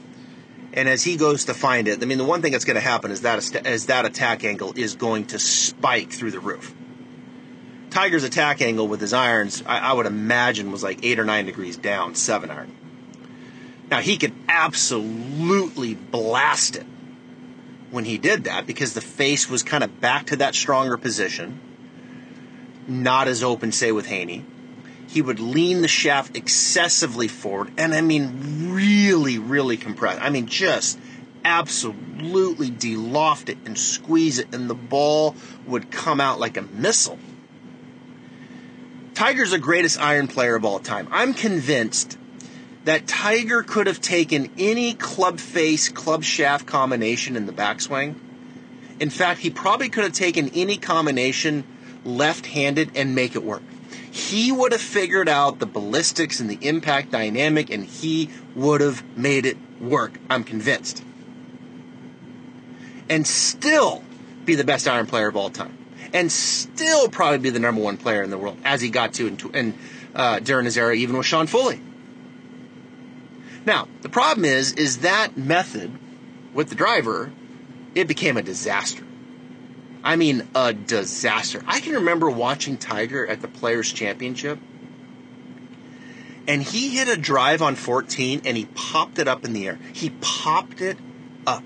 and 0.74 0.88
as 0.88 1.04
he 1.04 1.18
goes 1.18 1.46
to 1.46 1.54
find 1.54 1.88
it, 1.88 2.02
I 2.02 2.06
mean, 2.06 2.18
the 2.18 2.26
one 2.26 2.42
thing 2.42 2.52
that's 2.52 2.66
going 2.66 2.76
to 2.76 2.82
happen 2.82 3.12
is 3.12 3.22
that 3.22 3.66
is 3.66 3.86
that 3.88 4.06
attack 4.06 4.44
angle 4.44 4.74
is 4.76 4.96
going 4.96 5.26
to 5.28 5.40
spike 5.40 6.12
through 6.12 6.32
the 6.32 6.40
roof. 6.40 6.74
Tiger's 7.90 8.26
attack 8.26 8.62
angle 8.62 8.88
with 8.88 9.00
his 9.00 9.14
irons, 9.14 9.64
I, 9.66 9.80
I 9.80 9.94
would 9.94 10.06
imagine, 10.06 10.72
was 10.72 10.84
like 10.84 11.00
eight 11.04 11.18
or 11.18 11.24
nine 11.24 11.46
degrees 11.46 11.78
down, 11.78 12.16
seven 12.16 12.52
iron. 12.52 12.76
Now 13.90 14.00
he 14.00 14.18
could 14.18 14.34
absolutely 14.50 15.96
blast 15.96 16.76
it 16.76 16.86
when 17.92 18.06
he 18.06 18.18
did 18.18 18.46
that 18.46 18.66
because 18.66 18.94
the 18.94 19.02
face 19.02 19.50
was 19.50 19.64
kind 19.64 19.84
of 19.84 20.02
back 20.02 20.28
to 20.28 20.36
that 20.38 20.56
stronger 20.56 20.98
position, 20.98 21.60
not 22.88 23.28
as 23.28 23.44
open, 23.44 23.72
say, 23.72 23.92
with 23.92 24.08
Haney. 24.08 24.46
He 25.08 25.22
would 25.22 25.40
lean 25.40 25.82
the 25.82 25.88
shaft 25.88 26.36
excessively 26.36 27.28
forward, 27.28 27.72
and 27.78 27.94
I 27.94 28.02
mean, 28.02 28.74
really, 28.74 29.38
really 29.38 29.78
compress. 29.78 30.20
I 30.20 30.30
mean, 30.30 30.48
just 30.48 31.00
absolutely 31.46 32.72
deloft 32.72 33.50
it 33.50 33.58
and 33.66 33.78
squeeze 33.78 34.40
it, 34.40 34.54
and 34.54 34.70
the 34.70 34.76
ball 34.76 35.36
would 35.68 35.92
come 35.92 36.20
out 36.20 36.40
like 36.40 36.58
a 36.58 36.64
missile. 36.64 37.20
Tiger's 39.14 39.52
the 39.52 39.60
greatest 39.60 40.00
iron 40.02 40.28
player 40.28 40.56
of 40.56 40.66
all 40.66 40.80
time. 40.80 41.08
I'm 41.12 41.34
convinced 41.34 42.18
that 42.86 43.08
Tiger 43.08 43.64
could 43.64 43.88
have 43.88 44.00
taken 44.00 44.50
any 44.58 44.94
club 44.94 45.40
face, 45.40 45.90
club 45.90 46.24
shaft 46.24 46.66
combination 46.66 47.36
in 47.36 47.48
the 47.48 47.52
backswing. 47.52 48.16
In 49.00 49.10
fact, 49.10 49.42
he 49.42 49.50
probably 49.50 49.90
could 49.90 50.04
have 50.04 50.14
taken 50.14 50.50
any 50.54 50.78
combination 50.78 51.66
left 52.06 52.46
handed 52.46 52.92
and 52.96 53.14
make 53.14 53.36
it 53.36 53.44
work. 53.44 53.64
He 54.12 54.52
would 54.52 54.72
have 54.72 54.82
figured 54.82 55.28
out 55.28 55.60
the 55.60 55.66
ballistics 55.66 56.40
and 56.40 56.50
the 56.50 56.60
impact 56.62 57.12
dynamic 57.12 57.70
and 57.70 57.86
he 57.86 58.30
would 58.54 58.80
have 58.82 59.04
made 59.18 59.46
it 59.46 59.58
work. 59.82 60.20
I'm 60.30 60.44
convinced. 60.44 61.04
And 63.10 63.28
still 63.28 64.04
be 64.46 64.56
the 64.56 64.64
best 64.64 64.88
iron 64.88 65.08
player 65.08 65.28
of 65.28 65.36
all 65.36 65.50
time. 65.50 65.76
And 66.14 66.32
still 66.32 67.10
probably 67.10 67.40
be 67.40 67.50
the 67.50 67.60
number 67.60 67.82
one 67.82 67.98
player 67.98 68.24
in 68.24 68.30
the 68.30 68.38
world 68.38 68.58
as 68.64 68.80
he 68.80 68.90
got 68.90 69.14
to 69.16 69.28
in, 69.54 69.74
uh, 70.14 70.40
during 70.40 70.66
his 70.66 70.78
era, 70.78 70.96
even 70.96 71.18
with 71.18 71.26
Sean 71.26 71.48
Foley. 71.48 71.82
Now, 73.66 73.88
the 74.02 74.10
problem 74.10 74.46
is, 74.46 74.74
is 74.74 75.00
that 75.00 75.36
method 75.36 75.92
with 76.54 76.70
the 76.70 76.76
driver, 76.76 77.32
it 77.96 78.08
became 78.08 78.38
a 78.38 78.44
disaster. 78.44 79.04
I 80.04 80.16
mean, 80.16 80.48
a 80.54 80.72
disaster. 80.72 81.64
I 81.66 81.80
can 81.80 81.94
remember 81.96 82.30
watching 82.30 82.78
Tiger 82.78 83.26
at 83.26 83.42
the 83.42 83.48
Players 83.48 83.92
Championship, 83.92 84.60
and 86.48 86.62
he 86.62 86.90
hit 86.90 87.08
a 87.08 87.18
drive 87.18 87.64
on 87.64 87.76
14 87.76 88.44
and 88.46 88.56
he 88.56 88.66
popped 88.76 89.18
it 89.18 89.28
up 89.28 89.46
in 89.46 89.54
the 89.54 89.68
air. 89.68 89.80
He 89.94 90.12
popped 90.22 90.80
it 90.80 90.98
up. 91.48 91.64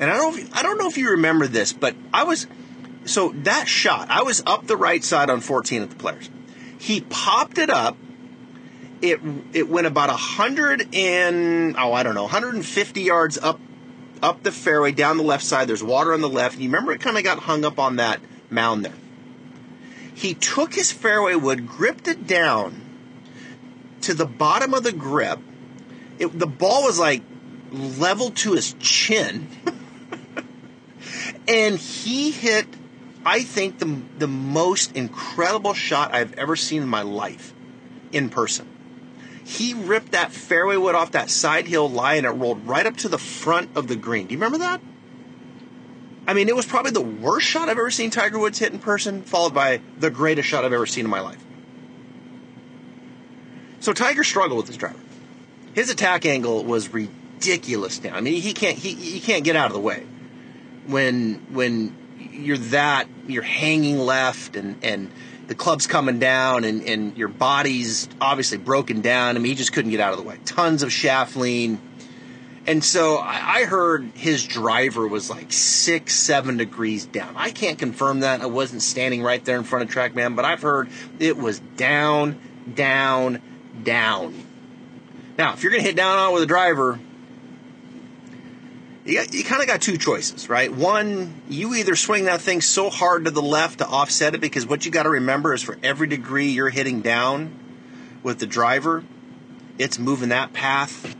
And 0.00 0.10
I 0.10 0.16
don't, 0.16 0.56
I 0.56 0.62
don't 0.62 0.76
know 0.76 0.88
if 0.88 0.98
you 0.98 1.10
remember 1.10 1.46
this, 1.46 1.72
but 1.72 1.94
I 2.12 2.24
was, 2.24 2.46
so 3.04 3.28
that 3.44 3.68
shot, 3.68 4.10
I 4.10 4.22
was 4.22 4.42
up 4.44 4.66
the 4.66 4.76
right 4.76 5.02
side 5.04 5.30
on 5.30 5.40
14 5.40 5.82
at 5.82 5.90
the 5.90 5.96
Players. 5.96 6.28
He 6.78 7.00
popped 7.02 7.58
it 7.58 7.70
up. 7.70 7.96
It 9.02 9.20
it 9.52 9.68
went 9.68 9.86
about 9.86 10.08
a 10.10 10.16
hundred 10.16 10.94
and 10.94 11.76
oh 11.76 11.92
I 11.92 12.02
don't 12.02 12.14
know 12.14 12.22
150 12.22 13.00
yards 13.02 13.36
up 13.38 13.60
up 14.22 14.42
the 14.42 14.52
fairway 14.52 14.92
down 14.92 15.16
the 15.16 15.22
left 15.22 15.44
side. 15.44 15.68
There's 15.68 15.82
water 15.82 16.12
on 16.12 16.20
the 16.20 16.28
left. 16.28 16.54
And 16.54 16.64
you 16.64 16.68
remember 16.68 16.92
it 16.92 17.00
kind 17.00 17.18
of 17.18 17.24
got 17.24 17.40
hung 17.40 17.64
up 17.64 17.78
on 17.78 17.96
that 17.96 18.20
mound 18.50 18.84
there. 18.84 18.94
He 20.14 20.34
took 20.34 20.74
his 20.74 20.90
fairway 20.90 21.34
wood, 21.34 21.66
gripped 21.66 22.08
it 22.08 22.26
down 22.26 22.80
to 24.00 24.14
the 24.14 24.24
bottom 24.24 24.72
of 24.72 24.82
the 24.82 24.92
grip. 24.92 25.40
It, 26.18 26.38
the 26.38 26.46
ball 26.46 26.84
was 26.84 26.98
like 26.98 27.22
level 27.70 28.30
to 28.30 28.52
his 28.52 28.74
chin. 28.78 29.48
and 31.48 31.76
he 31.76 32.30
hit, 32.30 32.66
I 33.24 33.42
think, 33.42 33.78
the, 33.78 34.00
the 34.18 34.28
most 34.28 34.96
incredible 34.96 35.74
shot 35.74 36.14
I've 36.14 36.32
ever 36.38 36.56
seen 36.56 36.82
in 36.82 36.88
my 36.88 37.02
life 37.02 37.52
in 38.12 38.30
person. 38.30 38.66
He 39.46 39.74
ripped 39.74 40.10
that 40.10 40.32
fairway 40.32 40.76
wood 40.76 40.96
off 40.96 41.12
that 41.12 41.30
side 41.30 41.68
hill 41.68 41.88
lie 41.88 42.14
and 42.14 42.26
it 42.26 42.30
rolled 42.30 42.66
right 42.66 42.84
up 42.84 42.96
to 42.98 43.08
the 43.08 43.16
front 43.16 43.70
of 43.76 43.86
the 43.86 43.94
green. 43.94 44.26
Do 44.26 44.32
you 44.34 44.38
remember 44.38 44.58
that? 44.58 44.80
I 46.26 46.34
mean, 46.34 46.48
it 46.48 46.56
was 46.56 46.66
probably 46.66 46.90
the 46.90 47.00
worst 47.00 47.46
shot 47.46 47.68
I've 47.68 47.78
ever 47.78 47.92
seen 47.92 48.10
Tiger 48.10 48.40
Woods 48.40 48.58
hit 48.58 48.72
in 48.72 48.80
person, 48.80 49.22
followed 49.22 49.54
by 49.54 49.82
the 49.96 50.10
greatest 50.10 50.48
shot 50.48 50.64
I've 50.64 50.72
ever 50.72 50.84
seen 50.84 51.04
in 51.04 51.10
my 51.12 51.20
life. 51.20 51.42
So 53.78 53.92
Tiger 53.92 54.24
struggled 54.24 54.56
with 54.56 54.66
his 54.66 54.76
driver. 54.76 54.98
His 55.74 55.90
attack 55.90 56.26
angle 56.26 56.64
was 56.64 56.92
ridiculous 56.92 58.02
now. 58.02 58.16
I 58.16 58.20
mean, 58.20 58.42
he 58.42 58.52
can't 58.52 58.76
he, 58.76 58.94
he 58.94 59.20
can't 59.20 59.44
get 59.44 59.54
out 59.54 59.68
of 59.68 59.74
the 59.74 59.80
way 59.80 60.04
when 60.88 61.46
when 61.50 61.94
you're 62.18 62.58
that 62.58 63.06
you're 63.28 63.44
hanging 63.44 64.00
left 64.00 64.56
and 64.56 64.82
and 64.82 65.12
the 65.46 65.54
club's 65.54 65.86
coming 65.86 66.18
down 66.18 66.64
and, 66.64 66.82
and 66.82 67.16
your 67.16 67.28
body's 67.28 68.08
obviously 68.20 68.58
broken 68.58 69.00
down. 69.00 69.36
I 69.36 69.38
mean, 69.38 69.50
he 69.50 69.54
just 69.54 69.72
couldn't 69.72 69.90
get 69.90 70.00
out 70.00 70.12
of 70.12 70.18
the 70.18 70.24
way. 70.24 70.38
Tons 70.44 70.82
of 70.82 70.92
shaft 70.92 71.36
lean. 71.36 71.80
And 72.66 72.82
so 72.82 73.18
I 73.18 73.64
heard 73.64 74.10
his 74.14 74.44
driver 74.44 75.06
was 75.06 75.30
like 75.30 75.52
six, 75.52 76.14
seven 76.14 76.56
degrees 76.56 77.06
down. 77.06 77.34
I 77.36 77.52
can't 77.52 77.78
confirm 77.78 78.20
that. 78.20 78.40
I 78.40 78.46
wasn't 78.46 78.82
standing 78.82 79.22
right 79.22 79.44
there 79.44 79.56
in 79.56 79.62
front 79.62 79.88
of 79.88 79.94
TrackMan, 79.94 80.34
but 80.34 80.44
I've 80.44 80.62
heard 80.62 80.88
it 81.20 81.36
was 81.36 81.60
down, 81.60 82.40
down, 82.74 83.40
down. 83.84 84.34
Now, 85.38 85.52
if 85.52 85.62
you're 85.62 85.70
going 85.70 85.82
to 85.82 85.86
hit 85.86 85.96
down 85.96 86.18
on 86.18 86.34
with 86.34 86.42
a 86.42 86.46
driver, 86.46 86.98
you, 89.06 89.24
you 89.30 89.44
kind 89.44 89.62
of 89.62 89.68
got 89.68 89.80
two 89.80 89.96
choices, 89.96 90.48
right? 90.48 90.72
One, 90.72 91.40
you 91.48 91.74
either 91.74 91.96
swing 91.96 92.24
that 92.24 92.40
thing 92.40 92.60
so 92.60 92.90
hard 92.90 93.24
to 93.24 93.30
the 93.30 93.42
left 93.42 93.78
to 93.78 93.86
offset 93.86 94.34
it, 94.34 94.40
because 94.40 94.66
what 94.66 94.84
you 94.84 94.90
got 94.90 95.04
to 95.04 95.10
remember 95.10 95.54
is 95.54 95.62
for 95.62 95.78
every 95.82 96.08
degree 96.08 96.48
you're 96.48 96.70
hitting 96.70 97.00
down 97.00 97.58
with 98.22 98.38
the 98.38 98.46
driver, 98.46 99.04
it's 99.78 99.98
moving 99.98 100.30
that 100.30 100.52
path 100.52 101.16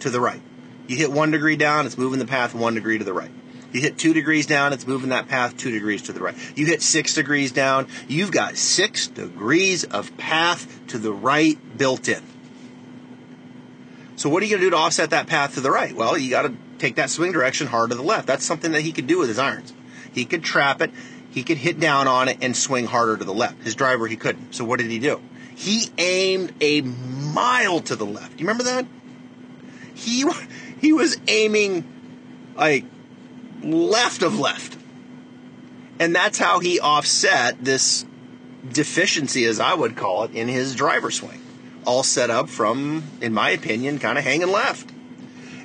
to 0.00 0.10
the 0.10 0.20
right. 0.20 0.40
You 0.86 0.96
hit 0.96 1.10
one 1.10 1.32
degree 1.32 1.56
down, 1.56 1.86
it's 1.86 1.98
moving 1.98 2.20
the 2.20 2.26
path 2.26 2.54
one 2.54 2.74
degree 2.74 2.98
to 2.98 3.04
the 3.04 3.12
right. 3.12 3.30
You 3.72 3.80
hit 3.80 3.98
two 3.98 4.14
degrees 4.14 4.46
down, 4.46 4.72
it's 4.72 4.86
moving 4.86 5.10
that 5.10 5.26
path 5.28 5.56
two 5.56 5.72
degrees 5.72 6.02
to 6.02 6.12
the 6.12 6.20
right. 6.20 6.36
You 6.56 6.66
hit 6.66 6.80
six 6.80 7.14
degrees 7.14 7.50
down, 7.50 7.88
you've 8.06 8.30
got 8.30 8.56
six 8.56 9.08
degrees 9.08 9.84
of 9.84 10.16
path 10.16 10.86
to 10.88 10.98
the 10.98 11.12
right 11.12 11.58
built 11.76 12.08
in. 12.08 12.22
So 14.14 14.30
what 14.30 14.42
are 14.42 14.46
you 14.46 14.52
going 14.52 14.60
to 14.60 14.66
do 14.66 14.70
to 14.70 14.76
offset 14.76 15.10
that 15.10 15.26
path 15.26 15.54
to 15.54 15.60
the 15.60 15.70
right? 15.70 15.94
Well, 15.94 16.16
you 16.16 16.30
got 16.30 16.42
to 16.42 16.54
take 16.78 16.96
that 16.96 17.10
swing 17.10 17.32
direction 17.32 17.66
hard 17.66 17.90
to 17.90 17.96
the 17.96 18.02
left. 18.02 18.26
That's 18.26 18.44
something 18.44 18.72
that 18.72 18.82
he 18.82 18.92
could 18.92 19.06
do 19.06 19.18
with 19.18 19.28
his 19.28 19.38
irons. 19.38 19.72
He 20.12 20.24
could 20.24 20.42
trap 20.42 20.80
it, 20.80 20.90
he 21.30 21.42
could 21.42 21.58
hit 21.58 21.78
down 21.78 22.08
on 22.08 22.28
it 22.28 22.38
and 22.40 22.56
swing 22.56 22.86
harder 22.86 23.16
to 23.16 23.24
the 23.24 23.34
left. 23.34 23.62
His 23.62 23.74
driver, 23.74 24.06
he 24.06 24.16
couldn't. 24.16 24.54
So 24.54 24.64
what 24.64 24.78
did 24.78 24.90
he 24.90 24.98
do? 24.98 25.20
He 25.54 25.90
aimed 25.98 26.52
a 26.60 26.80
mile 26.80 27.80
to 27.80 27.96
the 27.96 28.06
left. 28.06 28.40
You 28.40 28.46
remember 28.46 28.64
that? 28.64 28.86
He 29.94 30.24
he 30.80 30.92
was 30.92 31.18
aiming 31.28 31.84
like 32.56 32.84
left 33.62 34.22
of 34.22 34.38
left. 34.38 34.78
And 35.98 36.14
that's 36.14 36.38
how 36.38 36.60
he 36.60 36.78
offset 36.80 37.62
this 37.62 38.04
deficiency, 38.70 39.44
as 39.44 39.60
I 39.60 39.74
would 39.74 39.96
call 39.96 40.24
it, 40.24 40.32
in 40.32 40.48
his 40.48 40.74
driver 40.74 41.10
swing. 41.10 41.40
All 41.86 42.02
set 42.02 42.30
up 42.30 42.48
from, 42.48 43.04
in 43.20 43.32
my 43.32 43.50
opinion, 43.50 43.98
kind 43.98 44.18
of 44.18 44.24
hanging 44.24 44.50
left. 44.50 44.90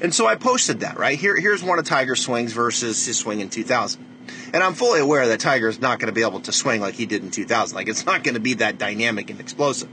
And 0.02 0.14
so 0.14 0.26
I 0.26 0.36
posted 0.36 0.80
that, 0.80 0.98
right? 0.98 1.18
Here, 1.18 1.36
here's 1.36 1.64
one 1.64 1.78
of 1.78 1.86
Tiger's 1.86 2.22
swings 2.22 2.54
versus 2.54 3.06
his 3.06 3.18
swing 3.18 3.40
in 3.40 3.50
2000. 3.50 4.04
And 4.52 4.64
I'm 4.64 4.74
fully 4.74 5.00
aware 5.00 5.28
that 5.28 5.40
Tiger 5.40 5.68
is 5.68 5.80
not 5.80 6.00
going 6.00 6.08
to 6.08 6.14
be 6.14 6.24
able 6.24 6.42
to 6.42 6.52
swing 6.52 6.82
like 6.82 6.96
he 6.96 7.06
did 7.06 7.24
in 7.24 7.30
2000. 7.30 7.76
Like, 7.76 7.88
it's 7.88 8.06
not 8.06 8.24
going 8.24 8.34
to 8.34 8.40
be 8.40 8.56
that 8.56 8.80
dynamic 8.80 9.30
and 9.30 9.40
explosive. 9.40 9.90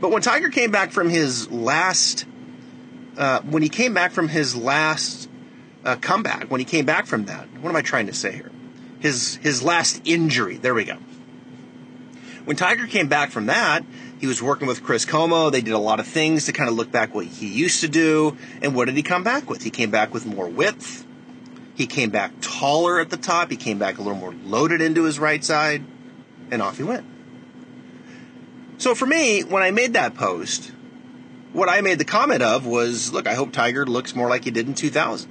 But 0.00 0.10
when 0.10 0.20
Tiger 0.20 0.50
came 0.50 0.70
back 0.70 0.92
from 0.92 1.08
his 1.08 1.50
last, 1.50 2.26
uh, 3.16 3.40
when 3.40 3.62
he 3.62 3.70
came 3.70 3.94
back 3.94 4.12
from 4.12 4.28
his 4.28 4.54
last 4.54 5.30
uh, 5.84 5.96
comeback, 5.96 6.50
when 6.50 6.60
he 6.60 6.66
came 6.66 6.84
back 6.84 7.06
from 7.06 7.24
that, 7.26 7.48
what 7.60 7.70
am 7.70 7.76
I 7.76 7.82
trying 7.82 8.06
to 8.08 8.12
say 8.12 8.32
here? 8.32 8.50
His 9.00 9.36
his 9.36 9.62
last 9.62 10.02
injury. 10.04 10.56
There 10.58 10.74
we 10.74 10.84
go. 10.84 10.98
When 12.44 12.56
Tiger 12.56 12.86
came 12.86 13.08
back 13.08 13.30
from 13.30 13.46
that, 13.46 13.84
he 14.18 14.26
was 14.26 14.42
working 14.42 14.66
with 14.66 14.82
Chris 14.82 15.04
Como. 15.04 15.50
They 15.50 15.60
did 15.60 15.74
a 15.74 15.78
lot 15.78 16.00
of 16.00 16.06
things 16.06 16.46
to 16.46 16.52
kind 16.52 16.70
of 16.70 16.76
look 16.76 16.90
back 16.90 17.14
what 17.14 17.26
he 17.26 17.48
used 17.48 17.80
to 17.82 17.88
do. 17.88 18.36
And 18.62 18.74
what 18.74 18.86
did 18.86 18.96
he 18.96 19.02
come 19.02 19.22
back 19.22 19.50
with? 19.50 19.62
He 19.62 19.70
came 19.70 19.90
back 19.90 20.14
with 20.14 20.24
more 20.24 20.48
width. 20.48 21.06
He 21.74 21.86
came 21.86 22.10
back 22.10 22.32
taller 22.40 22.98
at 22.98 23.10
the 23.10 23.18
top. 23.18 23.50
He 23.50 23.56
came 23.56 23.78
back 23.78 23.98
a 23.98 24.02
little 24.02 24.18
more 24.18 24.34
loaded 24.44 24.80
into 24.80 25.04
his 25.04 25.18
right 25.18 25.44
side. 25.44 25.84
And 26.50 26.62
off 26.62 26.78
he 26.78 26.84
went. 26.84 27.04
So 28.78 28.94
for 28.94 29.06
me, 29.06 29.42
when 29.42 29.62
I 29.62 29.70
made 29.70 29.94
that 29.94 30.14
post, 30.14 30.72
what 31.52 31.68
I 31.68 31.80
made 31.80 31.98
the 31.98 32.04
comment 32.04 32.42
of 32.42 32.66
was, 32.66 33.12
look, 33.12 33.26
I 33.26 33.34
hope 33.34 33.52
Tiger 33.52 33.84
looks 33.84 34.14
more 34.14 34.28
like 34.28 34.44
he 34.44 34.50
did 34.50 34.66
in 34.66 34.74
2000. 34.74 35.30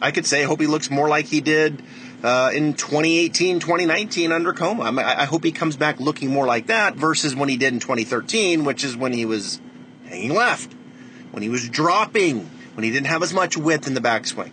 I 0.00 0.10
could 0.10 0.26
say, 0.26 0.42
I 0.42 0.46
hope 0.46 0.60
he 0.60 0.66
looks 0.66 0.90
more 0.90 1.08
like 1.08 1.26
he 1.26 1.40
did 1.40 1.82
uh, 2.24 2.50
in 2.54 2.72
2018, 2.72 3.60
2019 3.60 4.32
under 4.32 4.54
Como. 4.54 4.82
I, 4.82 4.90
mean, 4.90 5.04
I, 5.04 5.26
hope 5.26 5.44
he 5.44 5.52
comes 5.52 5.76
back 5.76 6.00
looking 6.00 6.30
more 6.30 6.46
like 6.46 6.68
that 6.68 6.96
versus 6.96 7.36
when 7.36 7.50
he 7.50 7.58
did 7.58 7.74
in 7.74 7.80
2013, 7.80 8.64
which 8.64 8.82
is 8.82 8.96
when 8.96 9.12
he 9.12 9.26
was 9.26 9.60
hanging 10.06 10.32
left, 10.32 10.72
when 11.32 11.42
he 11.42 11.50
was 11.50 11.68
dropping, 11.68 12.48
when 12.72 12.82
he 12.82 12.90
didn't 12.90 13.08
have 13.08 13.22
as 13.22 13.34
much 13.34 13.58
width 13.58 13.86
in 13.86 13.92
the 13.92 14.00
backswing. 14.00 14.52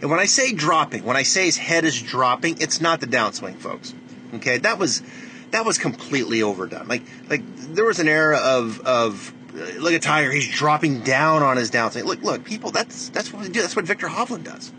And 0.00 0.08
when 0.08 0.20
I 0.20 0.26
say 0.26 0.52
dropping, 0.52 1.02
when 1.02 1.16
I 1.16 1.24
say 1.24 1.46
his 1.46 1.56
head 1.56 1.84
is 1.84 2.00
dropping, 2.00 2.60
it's 2.60 2.80
not 2.80 3.00
the 3.00 3.08
downswing, 3.08 3.56
folks. 3.56 3.92
Okay, 4.34 4.58
that 4.58 4.78
was 4.78 5.02
that 5.50 5.64
was 5.64 5.78
completely 5.78 6.42
overdone. 6.42 6.86
Like 6.86 7.02
like 7.28 7.42
there 7.74 7.84
was 7.84 7.98
an 7.98 8.06
era 8.06 8.38
of 8.38 8.80
of 8.80 9.34
look 9.78 9.94
at 9.94 10.02
Tiger, 10.02 10.30
he's 10.30 10.48
dropping 10.48 11.00
down 11.00 11.42
on 11.42 11.56
his 11.56 11.72
downswing. 11.72 12.04
Look, 12.04 12.22
look, 12.22 12.44
people, 12.44 12.70
that's 12.70 13.08
that's 13.08 13.32
what 13.32 13.42
we 13.42 13.48
do. 13.48 13.62
That's 13.62 13.74
what 13.74 13.84
Viktor 13.84 14.06
Hovland 14.06 14.44
does. 14.44 14.70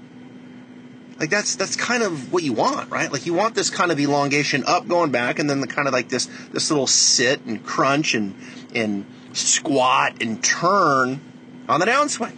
Like 1.19 1.29
that's 1.31 1.55
that's 1.55 1.75
kind 1.75 2.03
of 2.03 2.31
what 2.31 2.43
you 2.43 2.53
want, 2.53 2.91
right? 2.91 3.11
Like 3.11 3.25
you 3.25 3.33
want 3.33 3.55
this 3.55 3.69
kind 3.69 3.91
of 3.91 3.99
elongation 3.99 4.63
up 4.65 4.87
going 4.87 5.11
back 5.11 5.39
and 5.39 5.49
then 5.49 5.61
the 5.61 5.67
kind 5.67 5.87
of 5.87 5.93
like 5.93 6.09
this 6.09 6.27
this 6.51 6.69
little 6.69 6.87
sit 6.87 7.43
and 7.45 7.63
crunch 7.65 8.13
and 8.13 8.35
and 8.75 9.05
squat 9.33 10.21
and 10.21 10.43
turn 10.43 11.19
on 11.67 11.79
the 11.79 11.85
downswing. 11.85 12.35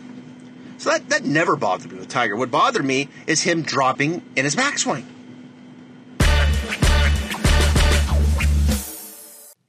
So 0.77 0.91
that, 0.91 1.09
that 1.09 1.25
never 1.25 1.57
bothered 1.57 1.91
me 1.91 1.99
with 1.99 2.07
Tiger. 2.07 2.37
What 2.37 2.51
bothered 2.51 2.85
me 2.85 3.09
is 3.27 3.41
him 3.41 3.63
dropping 3.63 4.23
in 4.37 4.45
his 4.45 4.55
backswing. 4.55 5.03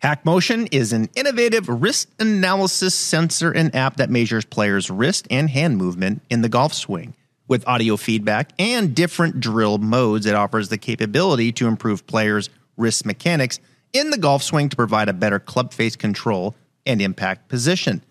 HackMotion 0.03 0.69
is 0.71 0.93
an 0.93 1.11
innovative 1.15 1.69
wrist 1.69 2.09
analysis 2.19 2.95
sensor 2.95 3.51
and 3.51 3.75
app 3.75 3.97
that 3.97 4.09
measures 4.09 4.45
players' 4.47 4.89
wrist 4.89 5.27
and 5.31 5.51
hand 5.51 5.77
movement 5.77 6.23
in 6.31 6.43
the 6.43 6.49
golf 6.49 6.73
swing. 6.73 7.15
With 7.51 7.67
audio 7.67 7.97
feedback 7.97 8.53
and 8.61 8.95
different 8.95 9.41
drill 9.41 9.79
modes, 9.79 10.25
it 10.25 10.37
offers 10.37 10.69
the 10.69 10.79
capability 10.79 11.51
to 11.55 11.67
improve 11.67 12.07
players' 12.07 12.49
wrist 12.77 13.05
mechanics 13.05 13.59
in 13.93 14.11
the 14.11 14.19
golf 14.19 14.45
swing 14.45 14.69
to 14.69 14.77
provide 14.77 15.09
a 15.09 15.13
better 15.13 15.41
club 15.41 15.73
face 15.73 15.97
control 15.97 16.55
and 16.87 17.03
impact 17.03 17.49
position. 17.49 18.05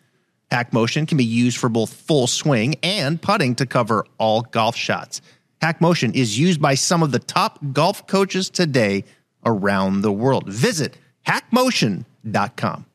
HackMotion 0.51 1.07
can 1.07 1.17
be 1.17 1.23
used 1.23 1.57
for 1.57 1.69
both 1.69 1.93
full 1.93 2.27
swing 2.27 2.75
and 2.83 3.21
putting 3.21 3.55
to 3.55 3.65
cover 3.65 4.05
all 4.17 4.41
golf 4.41 4.75
shots. 4.75 5.21
HackMotion 5.61 6.13
is 6.13 6.37
used 6.37 6.61
by 6.61 6.73
some 6.73 7.01
of 7.01 7.13
the 7.13 7.19
top 7.19 7.59
golf 7.71 8.07
coaches 8.07 8.49
today 8.49 9.05
around 9.45 10.01
the 10.01 10.11
world. 10.11 10.49
Visit 10.49 10.97
hackmotion.com. 11.25 12.85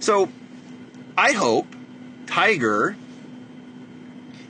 So 0.00 0.28
I 1.16 1.32
hope 1.32 1.64
Tiger 2.30 2.96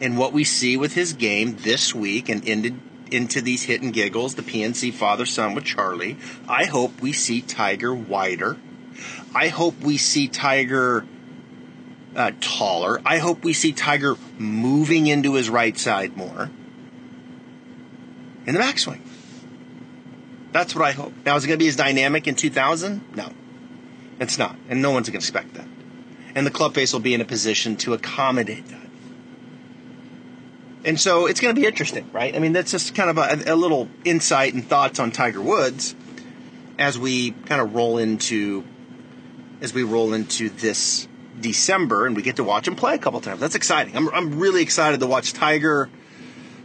and 0.02 0.18
what 0.18 0.34
we 0.34 0.44
see 0.44 0.76
with 0.76 0.94
his 0.94 1.14
game 1.14 1.56
this 1.60 1.94
week 1.94 2.28
and 2.28 2.46
into 2.46 2.74
into 3.10 3.40
these 3.40 3.64
hit 3.64 3.80
and 3.82 3.92
giggles, 3.92 4.34
the 4.34 4.42
PNC 4.42 4.92
father 4.92 5.26
son 5.26 5.54
with 5.54 5.64
Charlie. 5.64 6.16
I 6.46 6.66
hope 6.66 7.00
we 7.00 7.12
see 7.12 7.40
Tiger 7.40 7.94
wider. 7.94 8.58
I 9.34 9.48
hope 9.48 9.80
we 9.80 9.96
see 9.96 10.28
Tiger 10.28 11.06
uh, 12.14 12.32
taller. 12.40 13.00
I 13.04 13.18
hope 13.18 13.42
we 13.44 13.52
see 13.52 13.72
Tiger 13.72 14.16
moving 14.38 15.06
into 15.06 15.34
his 15.34 15.48
right 15.48 15.76
side 15.76 16.16
more 16.16 16.50
in 18.46 18.54
the 18.54 18.60
backswing. 18.60 19.00
That's 20.52 20.74
what 20.74 20.84
I 20.84 20.92
hope. 20.92 21.14
Now, 21.24 21.36
is 21.36 21.44
it 21.44 21.48
going 21.48 21.58
to 21.58 21.64
be 21.64 21.68
as 21.68 21.76
dynamic 21.76 22.28
in 22.28 22.34
2000? 22.34 23.16
No, 23.16 23.30
it's 24.20 24.36
not. 24.36 24.56
And 24.68 24.82
no 24.82 24.90
one's 24.90 25.08
going 25.08 25.20
to 25.20 25.24
expect 25.24 25.54
that. 25.54 25.66
And 26.34 26.46
the 26.46 26.50
club 26.50 26.74
face 26.74 26.92
will 26.92 27.00
be 27.00 27.14
in 27.14 27.20
a 27.20 27.24
position 27.24 27.76
to 27.78 27.94
accommodate 27.94 28.66
that. 28.68 28.90
And 30.84 30.98
so 30.98 31.26
it's 31.26 31.40
going 31.40 31.54
to 31.54 31.60
be 31.60 31.66
interesting, 31.66 32.10
right? 32.12 32.34
I 32.34 32.38
mean, 32.38 32.52
that's 32.52 32.70
just 32.70 32.94
kind 32.94 33.10
of 33.10 33.18
a, 33.18 33.52
a 33.52 33.56
little 33.56 33.88
insight 34.04 34.54
and 34.54 34.66
thoughts 34.66 34.98
on 34.98 35.10
Tiger 35.10 35.42
Woods 35.42 35.94
as 36.78 36.98
we 36.98 37.32
kind 37.32 37.60
of 37.60 37.74
roll 37.74 37.98
into 37.98 38.64
as 39.60 39.74
we 39.74 39.82
roll 39.82 40.14
into 40.14 40.48
this 40.48 41.06
December 41.38 42.06
and 42.06 42.16
we 42.16 42.22
get 42.22 42.36
to 42.36 42.44
watch 42.44 42.66
him 42.66 42.76
play 42.76 42.94
a 42.94 42.98
couple 42.98 43.20
times. 43.20 43.40
That's 43.40 43.54
exciting. 43.54 43.96
I'm, 43.96 44.08
I'm 44.10 44.38
really 44.38 44.62
excited 44.62 45.00
to 45.00 45.06
watch 45.06 45.34
Tiger. 45.34 45.90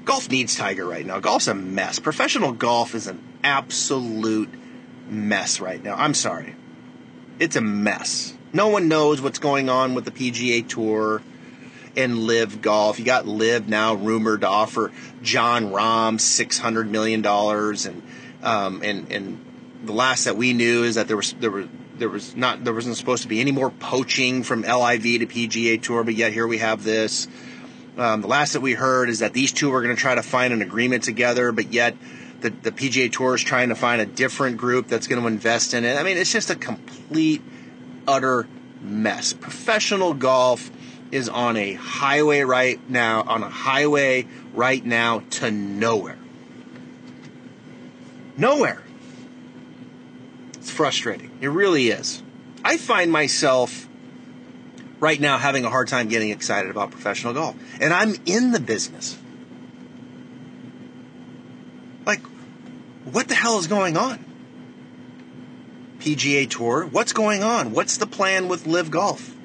Golf 0.05 0.29
needs 0.29 0.55
Tiger 0.55 0.85
right 0.85 1.05
now. 1.05 1.19
Golf's 1.19 1.47
a 1.47 1.53
mess. 1.53 1.99
Professional 1.99 2.53
golf 2.53 2.95
is 2.95 3.07
an 3.07 3.21
absolute 3.43 4.49
mess 5.09 5.59
right 5.59 5.83
now. 5.83 5.95
I'm 5.95 6.13
sorry. 6.13 6.55
It's 7.39 7.55
a 7.55 7.61
mess. 7.61 8.34
No 8.55 8.69
one 8.69 8.87
knows 8.87 9.21
what's 9.21 9.39
going 9.39 9.67
on 9.67 9.95
with 9.95 10.05
the 10.05 10.11
PGA 10.11 10.65
Tour 10.65 11.21
and 11.97 12.19
LIV 12.19 12.61
Golf. 12.61 12.97
You 12.97 13.03
got 13.03 13.27
LIV 13.27 13.67
now 13.67 13.95
rumored 13.95 14.41
to 14.41 14.47
offer 14.47 14.93
Jon 15.21 15.71
Rahm 15.71 16.21
six 16.21 16.57
hundred 16.57 16.89
million 16.89 17.21
dollars, 17.21 17.85
and 17.85 18.01
um, 18.41 18.81
and 18.81 19.11
and 19.11 19.45
the 19.83 19.91
last 19.91 20.23
that 20.23 20.37
we 20.37 20.53
knew 20.53 20.85
is 20.85 20.95
that 20.95 21.09
there 21.09 21.17
was 21.17 21.33
there 21.33 21.51
was 21.51 21.67
there 21.97 22.07
was 22.07 22.33
not 22.37 22.63
there 22.63 22.73
wasn't 22.73 22.95
supposed 22.95 23.23
to 23.23 23.27
be 23.27 23.41
any 23.41 23.51
more 23.51 23.71
poaching 23.71 24.41
from 24.41 24.61
LIV 24.61 25.03
to 25.03 25.25
PGA 25.25 25.81
Tour, 25.81 26.05
but 26.05 26.15
yet 26.15 26.31
here 26.31 26.47
we 26.47 26.59
have 26.59 26.85
this. 26.85 27.27
Um, 27.97 28.21
the 28.21 28.27
last 28.27 28.53
that 28.53 28.61
we 28.61 28.71
heard 28.71 29.09
is 29.09 29.19
that 29.19 29.33
these 29.33 29.51
two 29.51 29.73
are 29.73 29.81
going 29.81 29.93
to 29.93 30.01
try 30.01 30.15
to 30.15 30.23
find 30.23 30.53
an 30.53 30.61
agreement 30.61 31.03
together, 31.03 31.51
but 31.51 31.73
yet 31.73 31.97
the, 32.39 32.51
the 32.51 32.71
PGA 32.71 33.11
Tour 33.11 33.35
is 33.35 33.43
trying 33.43 33.67
to 33.67 33.75
find 33.75 34.01
a 34.01 34.05
different 34.05 34.55
group 34.55 34.87
that's 34.87 35.07
going 35.07 35.21
to 35.21 35.27
invest 35.27 35.73
in 35.73 35.83
it. 35.83 35.97
I 35.97 36.03
mean, 36.03 36.17
it's 36.17 36.31
just 36.31 36.49
a 36.49 36.55
complete, 36.55 37.41
utter 38.07 38.47
mess. 38.81 39.33
Professional 39.33 40.13
golf 40.13 40.71
is 41.11 41.29
on 41.29 41.57
a 41.57 41.73
highway 41.73 42.41
right 42.41 42.79
now, 42.89 43.23
on 43.23 43.43
a 43.43 43.49
highway 43.49 44.27
right 44.53 44.83
now 44.83 45.23
to 45.31 45.51
nowhere. 45.51 46.17
Nowhere. 48.37 48.83
It's 50.55 50.69
frustrating. 50.69 51.31
It 51.41 51.47
really 51.47 51.89
is. 51.89 52.21
I 52.63 52.77
find 52.77 53.11
myself 53.11 53.87
right 54.99 55.19
now 55.19 55.37
having 55.37 55.65
a 55.65 55.69
hard 55.69 55.87
time 55.87 56.09
getting 56.09 56.31
excited 56.31 56.71
about 56.71 56.91
professional 56.91 57.33
golf. 57.33 57.55
And 57.79 57.93
I'm 57.93 58.15
in 58.25 58.51
the 58.51 58.59
business. 58.59 59.17
Like, 62.05 62.21
what 63.05 63.27
the 63.27 63.35
hell 63.35 63.59
is 63.59 63.67
going 63.67 63.97
on? 63.97 64.23
PGA 66.05 66.47
Tour, 66.47 66.85
what's 66.85 67.13
going 67.13 67.41
on? 67.41 67.71
What's 67.71 67.97
the 67.97 68.05
plan 68.05 68.47
with 68.47 68.67
LIV 68.67 68.91
Golf? 68.91 69.35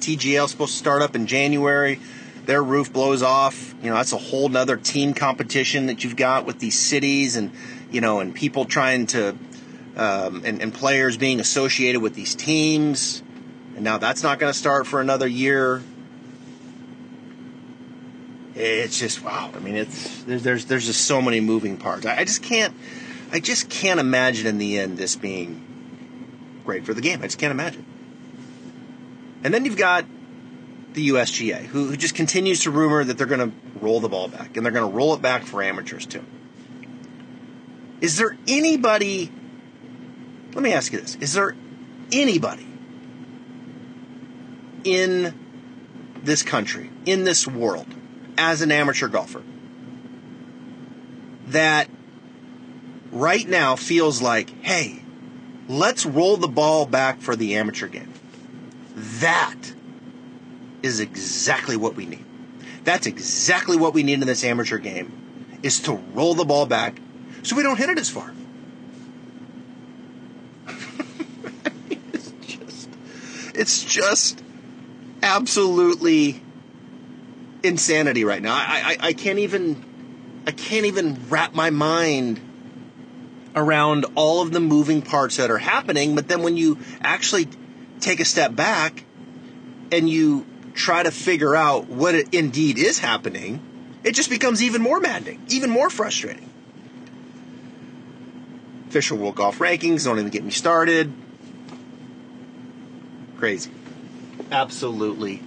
TGL 0.00 0.46
supposed 0.50 0.72
to 0.72 0.78
start 0.78 1.00
up 1.00 1.16
in 1.16 1.26
January. 1.26 1.98
Their 2.44 2.62
roof 2.62 2.92
blows 2.92 3.22
off. 3.22 3.74
You 3.82 3.88
know, 3.88 3.96
that's 3.96 4.12
a 4.12 4.18
whole 4.18 4.50
nother 4.50 4.76
team 4.76 5.14
competition 5.14 5.86
that 5.86 6.04
you've 6.04 6.16
got 6.16 6.44
with 6.44 6.58
these 6.58 6.78
cities 6.78 7.36
and, 7.36 7.52
you 7.90 8.02
know, 8.02 8.20
and 8.20 8.34
people 8.34 8.66
trying 8.66 9.06
to, 9.08 9.30
um, 9.96 10.42
and, 10.44 10.60
and 10.60 10.74
players 10.74 11.16
being 11.16 11.40
associated 11.40 12.02
with 12.02 12.14
these 12.14 12.34
teams. 12.34 13.22
And 13.76 13.84
now 13.84 13.96
that's 13.96 14.22
not 14.22 14.38
going 14.38 14.52
to 14.52 14.58
start 14.58 14.86
for 14.86 15.00
another 15.00 15.26
year. 15.26 15.82
It's 18.54 18.98
just 18.98 19.24
wow. 19.24 19.50
I 19.54 19.58
mean, 19.60 19.76
it's 19.76 20.24
there's 20.24 20.66
there's, 20.66 20.84
just 20.84 21.06
so 21.06 21.22
many 21.22 21.40
moving 21.40 21.78
parts. 21.78 22.04
I 22.04 22.24
just 22.24 22.42
can't 22.42 22.74
I 23.32 23.40
just 23.40 23.70
can't 23.70 23.98
imagine 23.98 24.46
in 24.46 24.58
the 24.58 24.78
end 24.78 24.98
this 24.98 25.16
being 25.16 26.60
great 26.64 26.84
for 26.84 26.92
the 26.92 27.00
game. 27.00 27.20
I 27.22 27.26
just 27.26 27.38
can't 27.38 27.50
imagine. 27.50 27.86
And 29.42 29.52
then 29.52 29.64
you've 29.64 29.78
got 29.78 30.04
the 30.92 31.08
USGA, 31.08 31.64
who, 31.64 31.86
who 31.86 31.96
just 31.96 32.14
continues 32.14 32.64
to 32.64 32.70
rumor 32.70 33.02
that 33.02 33.16
they're 33.16 33.26
going 33.26 33.50
to 33.50 33.56
roll 33.80 34.00
the 34.00 34.08
ball 34.10 34.28
back, 34.28 34.56
and 34.56 34.64
they're 34.64 34.72
going 34.72 34.88
to 34.88 34.94
roll 34.94 35.14
it 35.14 35.22
back 35.22 35.44
for 35.44 35.62
amateurs 35.62 36.04
too. 36.04 36.22
Is 38.02 38.18
there 38.18 38.36
anybody? 38.46 39.32
Let 40.52 40.62
me 40.62 40.74
ask 40.74 40.92
you 40.92 41.00
this: 41.00 41.16
Is 41.16 41.32
there 41.32 41.56
anybody 42.12 42.66
in 44.84 45.34
this 46.22 46.42
country, 46.42 46.90
in 47.06 47.24
this 47.24 47.46
world, 47.46 47.86
as 48.36 48.60
an 48.60 48.70
amateur 48.70 49.08
golfer, 49.08 49.42
that 51.46 51.88
right 53.12 53.46
now 53.46 53.76
feels 53.76 54.20
like, 54.20 54.50
hey, 54.62 55.02
let's 55.68 56.04
roll 56.04 56.36
the 56.36 56.48
ball 56.48 56.86
back 56.86 57.20
for 57.20 57.36
the 57.36 57.54
amateur 57.54 57.86
game? 57.86 58.12
That 58.96 59.74
is 60.82 60.98
exactly 60.98 61.76
what 61.76 61.94
we 61.94 62.06
need. 62.06 62.24
That's 62.84 63.06
exactly 63.06 63.76
what 63.76 63.94
we 63.94 64.02
need 64.02 64.20
in 64.20 64.26
this 64.26 64.42
amateur 64.42 64.78
game 64.78 65.12
is 65.62 65.80
to 65.80 65.92
roll 65.92 66.34
the 66.34 66.44
ball 66.44 66.66
back 66.66 67.00
so 67.42 67.56
we 67.56 67.62
don't 67.62 67.76
hit 67.76 67.88
it 67.88 67.98
as 67.98 68.10
far. 68.10 68.32
it's 72.12 72.32
just 72.40 72.88
it's 73.54 73.84
just 73.84 74.42
absolutely 75.22 76.42
insanity 77.62 78.24
right 78.24 78.42
now. 78.42 78.54
I, 78.54 78.96
I, 79.00 79.06
I 79.08 79.12
can't 79.12 79.38
even 79.38 79.84
I 80.46 80.50
can't 80.50 80.86
even 80.86 81.28
wrap 81.28 81.54
my 81.54 81.70
mind 81.70 82.40
around 83.54 84.06
all 84.14 84.42
of 84.42 84.52
the 84.52 84.60
moving 84.60 85.02
parts 85.02 85.36
that 85.36 85.50
are 85.50 85.58
happening, 85.58 86.14
but 86.14 86.28
then 86.28 86.42
when 86.42 86.56
you 86.56 86.78
actually 87.02 87.48
take 88.00 88.20
a 88.20 88.24
step 88.24 88.54
back 88.54 89.04
and 89.90 90.08
you 90.08 90.46
try 90.74 91.02
to 91.02 91.10
figure 91.10 91.54
out 91.54 91.88
what 91.88 92.14
indeed 92.34 92.78
is 92.78 92.98
happening, 92.98 93.60
it 94.04 94.12
just 94.12 94.30
becomes 94.30 94.62
even 94.62 94.82
more 94.82 95.00
maddening, 95.00 95.40
even 95.48 95.70
more 95.70 95.90
frustrating. 95.90 96.48
Official 98.88 99.18
World 99.18 99.36
Golf 99.36 99.58
Rankings 99.58 100.04
don't 100.04 100.18
even 100.18 100.30
get 100.30 100.44
me 100.44 100.50
started. 100.50 101.12
Crazy. 103.38 103.70
Absolutely 104.50 105.42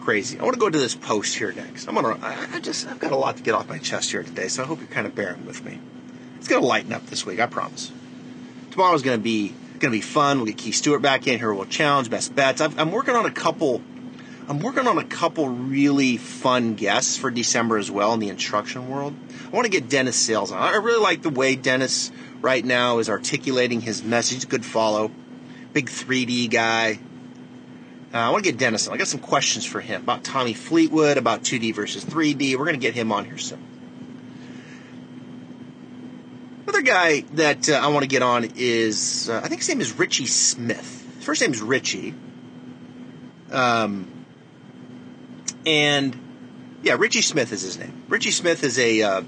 crazy. 0.00 0.38
I 0.38 0.42
want 0.42 0.54
to 0.54 0.60
go 0.60 0.70
to 0.70 0.78
this 0.78 0.94
post 0.94 1.36
here 1.36 1.52
next. 1.52 1.86
I'm 1.86 1.94
gonna. 1.94 2.18
I 2.22 2.60
just. 2.60 2.88
I've 2.88 2.98
got 2.98 3.12
a 3.12 3.16
lot 3.16 3.36
to 3.36 3.42
get 3.42 3.54
off 3.54 3.68
my 3.68 3.78
chest 3.78 4.10
here 4.10 4.22
today, 4.22 4.48
so 4.48 4.62
I 4.62 4.66
hope 4.66 4.80
you're 4.80 4.88
kind 4.88 5.06
of 5.06 5.14
bearing 5.14 5.46
with 5.46 5.64
me. 5.64 5.78
It's 6.40 6.48
gonna 6.48 6.64
lighten 6.64 6.92
up 6.92 7.06
this 7.06 7.26
week. 7.26 7.38
I 7.38 7.44
promise. 7.44 7.92
Tomorrow's 8.70 9.02
gonna 9.02 9.18
be 9.18 9.54
gonna 9.78 9.92
be 9.92 10.00
fun. 10.00 10.38
We'll 10.38 10.46
get 10.46 10.56
Keith 10.56 10.74
Stewart 10.74 11.02
back 11.02 11.26
in 11.26 11.38
here. 11.38 11.52
We'll 11.52 11.66
challenge 11.66 12.08
best 12.08 12.34
bets. 12.34 12.62
i 12.62 12.72
am 12.80 12.90
working 12.90 13.14
on 13.14 13.26
a 13.26 13.30
couple 13.30 13.82
I'm 14.48 14.58
working 14.58 14.88
on 14.88 14.96
a 14.96 15.04
couple 15.04 15.48
really 15.48 16.16
fun 16.16 16.74
guests 16.74 17.16
for 17.16 17.30
December 17.30 17.76
as 17.76 17.90
well 17.90 18.14
in 18.14 18.20
the 18.20 18.30
instruction 18.30 18.88
world. 18.88 19.14
I 19.44 19.54
want 19.54 19.66
to 19.66 19.70
get 19.70 19.90
Dennis 19.90 20.16
Sales 20.16 20.50
on. 20.50 20.60
I 20.60 20.76
really 20.78 21.00
like 21.00 21.22
the 21.22 21.30
way 21.30 21.56
Dennis 21.56 22.10
right 22.40 22.64
now 22.64 22.98
is 22.98 23.08
articulating 23.10 23.80
his 23.80 24.02
message. 24.02 24.48
Good 24.48 24.64
follow. 24.64 25.12
Big 25.72 25.86
3D 25.86 26.50
guy. 26.50 26.98
Uh, 28.12 28.16
I 28.16 28.30
want 28.30 28.42
to 28.42 28.50
get 28.50 28.58
Dennis 28.58 28.88
on. 28.88 28.94
I 28.94 28.96
got 28.96 29.06
some 29.06 29.20
questions 29.20 29.64
for 29.64 29.80
him 29.80 30.02
about 30.02 30.24
Tommy 30.24 30.54
Fleetwood, 30.54 31.16
about 31.16 31.42
2D 31.42 31.72
versus 31.74 32.04
3D. 32.04 32.56
We're 32.56 32.64
going 32.64 32.80
to 32.80 32.84
get 32.84 32.94
him 32.94 33.12
on 33.12 33.26
here 33.26 33.38
soon. 33.38 33.64
Guy 36.82 37.20
that 37.34 37.68
uh, 37.68 37.74
I 37.74 37.88
want 37.88 38.02
to 38.02 38.08
get 38.08 38.22
on 38.22 38.48
is, 38.56 39.28
uh, 39.28 39.40
I 39.42 39.48
think 39.48 39.60
his 39.60 39.68
name 39.68 39.80
is 39.80 39.98
Ritchie 39.98 40.26
Smith. 40.26 41.06
His 41.16 41.24
first 41.24 41.40
name 41.40 41.52
is 41.52 41.62
Ritchie. 41.62 42.14
Um, 43.50 44.10
and 45.66 46.16
yeah, 46.82 46.96
Ritchie 46.98 47.22
Smith 47.22 47.52
is 47.52 47.62
his 47.62 47.78
name. 47.78 48.04
Ritchie 48.08 48.30
Smith 48.30 48.64
is 48.64 48.78
a 48.78 49.02
uh, 49.02 49.22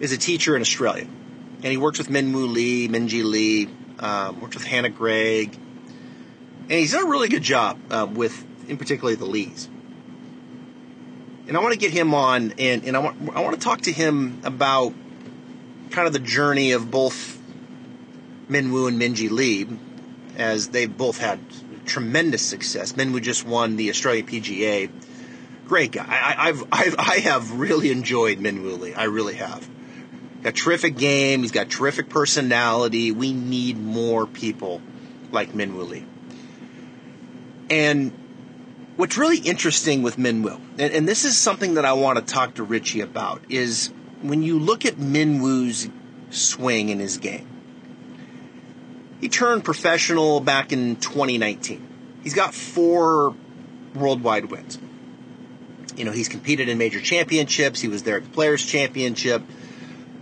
is 0.00 0.12
a 0.12 0.18
teacher 0.18 0.54
in 0.54 0.62
Australia, 0.62 1.04
and 1.04 1.64
he 1.64 1.76
works 1.76 1.98
with 1.98 2.10
Min 2.10 2.32
Woo 2.32 2.46
Lee, 2.46 2.88
Minjee 2.88 3.24
Lee, 3.24 3.68
um, 3.98 4.40
works 4.40 4.56
with 4.56 4.64
Hannah 4.64 4.90
Green, 4.90 5.50
and 6.62 6.72
he's 6.72 6.92
done 6.92 7.06
a 7.06 7.10
really 7.10 7.28
good 7.28 7.42
job 7.42 7.78
uh, 7.90 8.06
with, 8.10 8.44
in 8.68 8.76
particular, 8.76 9.14
the 9.16 9.24
Lees. 9.24 9.68
And 11.48 11.56
I 11.56 11.60
want 11.60 11.72
to 11.72 11.78
get 11.78 11.92
him 11.92 12.12
on, 12.12 12.54
and, 12.58 12.84
and 12.84 12.96
I 12.96 13.00
want 13.00 13.36
I 13.36 13.40
want 13.40 13.54
to 13.54 13.60
talk 13.60 13.82
to 13.82 13.92
him 13.92 14.40
about 14.44 14.92
kind 15.90 16.06
of 16.06 16.12
the 16.12 16.18
journey 16.18 16.72
of 16.72 16.90
both 16.90 17.38
Min 18.48 18.72
Woo 18.72 18.86
and 18.86 19.00
Minjee 19.00 19.30
Lee, 19.30 19.66
as 20.36 20.68
they've 20.68 20.94
both 20.94 21.18
had 21.18 21.40
tremendous 21.86 22.42
success. 22.42 22.96
Min 22.96 23.12
Woo 23.12 23.20
just 23.20 23.46
won 23.46 23.76
the 23.76 23.90
Australia 23.90 24.22
PGA. 24.22 24.90
Great 25.66 25.92
guy. 25.92 26.06
I, 26.06 26.48
I've, 26.48 26.64
I've 26.70 26.96
I 26.98 27.18
have 27.20 27.52
really 27.52 27.90
enjoyed 27.90 28.38
Min 28.38 28.62
Woo 28.62 28.76
Lee. 28.76 28.94
I 28.94 29.04
really 29.04 29.34
have. 29.34 29.68
Got 30.42 30.54
terrific 30.54 30.96
game. 30.96 31.42
He's 31.42 31.50
got 31.50 31.70
terrific 31.70 32.08
personality. 32.08 33.10
We 33.10 33.32
need 33.32 33.78
more 33.78 34.26
people 34.26 34.80
like 35.32 35.54
Min 35.54 35.74
Woo 35.74 35.82
Lee. 35.82 36.04
And 37.68 38.12
what's 38.96 39.16
really 39.16 39.38
interesting 39.38 40.02
with 40.02 40.18
Min 40.18 40.42
Woo, 40.42 40.60
and, 40.78 40.92
and 40.92 41.08
this 41.08 41.24
is 41.24 41.36
something 41.36 41.74
that 41.74 41.84
I 41.84 41.94
want 41.94 42.18
to 42.18 42.32
talk 42.32 42.54
to 42.54 42.62
Ritchie 42.62 43.00
about, 43.00 43.42
is 43.48 43.92
when 44.22 44.42
you 44.42 44.58
look 44.58 44.84
at 44.84 44.98
Min 44.98 45.40
Woo's 45.40 45.88
swing 46.30 46.88
in 46.88 46.98
his 46.98 47.18
game. 47.18 47.46
He 49.20 49.28
turned 49.28 49.64
professional 49.64 50.40
back 50.40 50.72
in 50.72 50.96
2019. 50.96 51.86
He's 52.22 52.34
got 52.34 52.54
four 52.54 53.34
worldwide 53.94 54.46
wins. 54.46 54.78
You 55.96 56.04
know, 56.04 56.12
he's 56.12 56.28
competed 56.28 56.68
in 56.68 56.76
major 56.76 57.00
championships. 57.00 57.80
He 57.80 57.88
was 57.88 58.02
there 58.02 58.18
at 58.18 58.24
the 58.24 58.30
Players 58.30 58.64
Championship. 58.64 59.42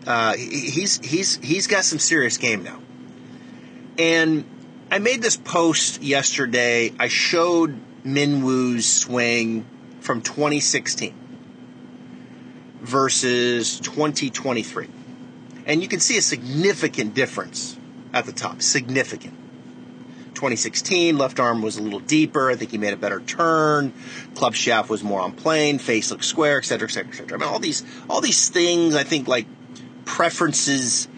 Uh, 0.07 0.35
he's 0.37 0.99
he's 0.99 1.37
he's 1.37 1.67
got 1.67 1.85
some 1.85 1.99
serious 1.99 2.37
game 2.37 2.63
now. 2.63 2.79
And 3.99 4.45
I 4.91 4.99
made 4.99 5.23
this 5.23 5.37
post 5.37 6.03
yesterday. 6.03 6.93
I 6.99 7.09
showed 7.09 7.81
Min 8.05 8.45
Woo's 8.45 8.87
swing 8.87 9.65
from 10.01 10.21
2016 10.21 11.24
versus 12.85 13.81
2023. 13.81 14.89
And 15.67 15.83
you 15.83 15.89
can 15.89 16.01
see 16.01 16.19
a 16.19 16.23
significant 16.23 17.15
difference 17.15 17.77
at 18.13 18.27
the 18.27 18.33
top. 18.33 18.63
Significant. 18.63 19.35
2016, 20.35 21.17
left 21.17 21.41
arm 21.41 21.63
was 21.63 21.79
a 21.79 21.83
little 21.83 22.01
deeper. 22.01 22.51
I 22.51 22.57
think 22.57 22.73
he 22.73 22.79
made 22.79 22.93
a 22.93 22.97
better 22.97 23.21
turn. 23.21 23.93
Club 24.35 24.55
shaft 24.55 24.91
was 24.91 25.03
more 25.03 25.21
on 25.21 25.33
plane. 25.33 25.79
Face 25.79 26.11
looked 26.11 26.25
square, 26.25 26.59
etc., 26.59 26.89
etc., 26.89 27.09
etc. 27.09 27.39
I 27.39 27.41
mean, 27.41 27.49
all 27.49 27.61
these, 27.61 27.85
all 28.11 28.21
these 28.21 28.49
things. 28.51 28.95
I 28.95 29.05
think 29.05 29.29
like 29.29 29.47
preferences 30.05 31.09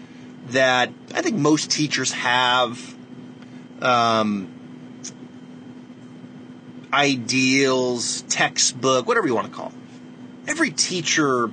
that 0.49 0.91
I 1.13 1.21
think 1.21 1.35
most 1.35 1.71
teachers 1.71 2.13
have. 2.13 2.95
Um, 3.81 4.53
ideals, 6.93 8.21
textbook, 8.23 9.07
whatever 9.07 9.27
you 9.27 9.35
want 9.35 9.47
to 9.47 9.53
call 9.53 9.67
it. 9.67 9.73
Every 10.47 10.71
teacher 10.71 11.51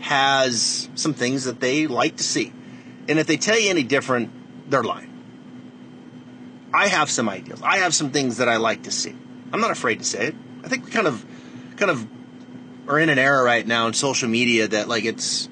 has 0.00 0.88
some 0.94 1.14
things 1.14 1.44
that 1.44 1.60
they 1.60 1.86
like 1.86 2.16
to 2.16 2.22
see. 2.22 2.52
And 3.08 3.18
if 3.18 3.26
they 3.26 3.36
tell 3.36 3.58
you 3.58 3.70
any 3.70 3.82
different, 3.82 4.70
they're 4.70 4.82
lying. 4.82 5.12
I 6.72 6.88
have 6.88 7.10
some 7.10 7.28
ideals. 7.28 7.62
I 7.62 7.78
have 7.78 7.94
some 7.94 8.10
things 8.10 8.38
that 8.38 8.48
I 8.48 8.56
like 8.56 8.82
to 8.82 8.90
see. 8.90 9.14
I'm 9.52 9.60
not 9.60 9.70
afraid 9.70 10.00
to 10.00 10.04
say 10.04 10.28
it. 10.28 10.34
I 10.64 10.68
think 10.68 10.84
we 10.84 10.90
kind 10.90 11.06
of 11.06 11.24
kind 11.76 11.90
of 11.90 12.06
are 12.88 12.98
in 12.98 13.08
an 13.08 13.18
era 13.18 13.42
right 13.42 13.66
now 13.66 13.86
in 13.86 13.94
social 13.94 14.28
media 14.28 14.68
that 14.68 14.88
like 14.88 15.04
it's 15.04 15.48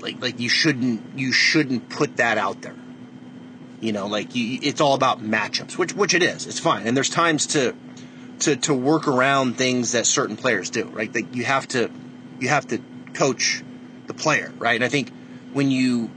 like 0.00 0.20
like 0.20 0.40
you 0.40 0.48
shouldn't 0.48 1.18
you 1.18 1.32
shouldn't 1.32 1.88
put 1.88 2.16
that 2.16 2.38
out 2.38 2.62
there. 2.62 2.74
You 3.80 3.92
know, 3.92 4.06
like 4.06 4.34
you, 4.34 4.58
it's 4.62 4.80
all 4.80 4.94
about 4.94 5.22
matchups, 5.22 5.76
which 5.76 5.94
which 5.94 6.14
it 6.14 6.22
is. 6.22 6.46
It's 6.46 6.58
fine. 6.58 6.86
And 6.86 6.96
there's 6.96 7.10
times 7.10 7.46
to 7.48 7.76
to 8.40 8.56
to 8.56 8.74
work 8.74 9.08
around 9.08 9.56
things 9.56 9.92
that 9.92 10.06
certain 10.06 10.36
players 10.36 10.70
do, 10.70 10.84
right? 10.86 11.14
Like 11.14 11.34
you 11.34 11.44
have 11.44 11.66
to 11.68 11.90
you 12.40 12.48
have 12.48 12.66
to 12.68 12.80
coach 13.14 13.62
the 14.06 14.14
player, 14.14 14.52
right? 14.58 14.74
And 14.74 14.84
I 14.84 14.88
think 14.88 15.10
when 15.52 15.70
you 15.70 16.10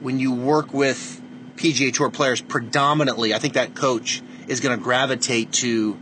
when 0.00 0.18
you 0.18 0.32
work 0.32 0.72
with 0.72 1.20
PGA 1.56 1.92
Tour 1.92 2.10
players 2.10 2.40
predominantly, 2.40 3.34
I 3.34 3.38
think 3.38 3.54
that 3.54 3.74
coach 3.74 4.22
is 4.48 4.60
going 4.60 4.76
to 4.76 4.82
gravitate 4.82 5.52
to 5.54 5.98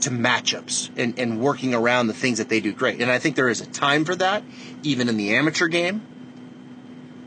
to 0.00 0.10
matchups 0.10 0.90
and, 0.96 1.18
and 1.18 1.40
working 1.40 1.74
around 1.74 2.08
the 2.08 2.14
things 2.14 2.36
that 2.38 2.50
they 2.50 2.60
do 2.60 2.72
great. 2.72 3.00
And 3.00 3.10
I 3.10 3.18
think 3.18 3.36
there 3.36 3.48
is 3.48 3.62
a 3.62 3.66
time 3.66 4.04
for 4.04 4.14
that, 4.16 4.42
even 4.82 5.08
in 5.08 5.16
the 5.16 5.34
amateur 5.34 5.66
game, 5.68 6.02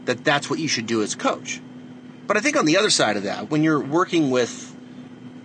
that 0.06 0.24
that's 0.24 0.48
what 0.48 0.60
you 0.60 0.68
should 0.68 0.86
do 0.86 1.02
as 1.02 1.16
coach. 1.16 1.60
But 2.28 2.38
I 2.38 2.40
think 2.40 2.56
on 2.56 2.66
the 2.66 2.78
other 2.78 2.92
side 2.92 3.18
of 3.18 3.24
that, 3.24 3.50
when 3.50 3.64
you're 3.64 3.80
working 3.80 4.30
with 4.30 4.77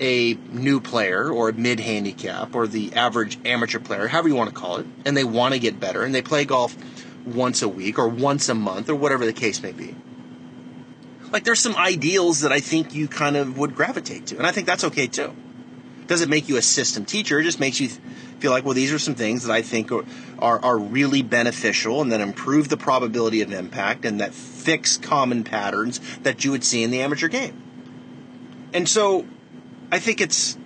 a 0.03 0.35
new 0.51 0.81
player 0.81 1.31
or 1.31 1.49
a 1.49 1.53
mid 1.53 1.79
handicap 1.79 2.55
or 2.55 2.67
the 2.67 2.93
average 2.95 3.39
amateur 3.45 3.79
player, 3.79 4.09
however 4.09 4.29
you 4.29 4.35
want 4.35 4.51
to 4.51 4.55
call 4.55 4.79
it, 4.79 4.87
and 5.07 5.17
they 5.17 5.25
want 5.25 5.55
to 5.55 5.61
get 5.61 5.79
better 5.79 6.03
and 6.03 6.15
they 6.15 6.21
play 6.21 6.45
golf 6.45 6.77
once 7.25 7.63
a 7.63 7.69
week 7.69 7.99
or 7.99 8.09
once 8.09 8.49
a 8.49 8.55
month 8.55 8.91
or 8.91 8.97
whatever 8.97 9.25
the 9.25 9.33
case 9.33 9.63
may 9.63 9.71
be. 9.71 9.95
Like 11.31 11.45
there's 11.45 11.61
some 11.61 11.77
ideals 11.77 12.41
that 12.41 12.53
I 12.53 12.59
think 12.59 12.95
you 12.95 13.07
kind 13.07 13.37
of 13.37 13.57
would 13.57 13.77
gravitate 13.77 14.27
to, 14.27 14.37
and 14.37 14.47
I 14.47 14.51
think 14.51 14.67
that's 14.67 14.85
okay 14.85 15.07
too. 15.07 15.35
Doesn't 16.09 16.29
make 16.29 16.49
you 16.49 16.57
a 16.57 16.63
system 16.63 17.05
teacher; 17.05 17.39
it 17.39 17.45
just 17.45 17.61
makes 17.61 17.81
you 17.81 17.89
feel 18.41 18.51
like, 18.51 18.65
well, 18.65 18.75
these 18.75 18.93
are 18.93 18.99
some 18.99 19.15
things 19.15 19.45
that 19.45 19.53
I 19.53 19.63
think 19.63 19.93
are, 19.93 20.05
are, 20.41 20.59
are 20.63 20.77
really 20.77 21.23
beneficial 21.23 22.03
and 22.03 22.11
that 22.11 22.21
improve 22.21 22.69
the 22.69 22.77
probability 22.77 23.41
of 23.41 23.53
impact 23.53 24.05
and 24.05 24.21
that 24.21 24.35
fix 24.35 24.97
common 24.97 25.45
patterns 25.45 26.01
that 26.23 26.45
you 26.45 26.51
would 26.51 26.65
see 26.65 26.83
in 26.83 26.91
the 26.91 27.01
amateur 27.01 27.29
game. 27.29 27.63
And 28.75 28.89
so 28.89 29.27
I 29.93 29.99
think 29.99 30.23
it's 30.23 30.57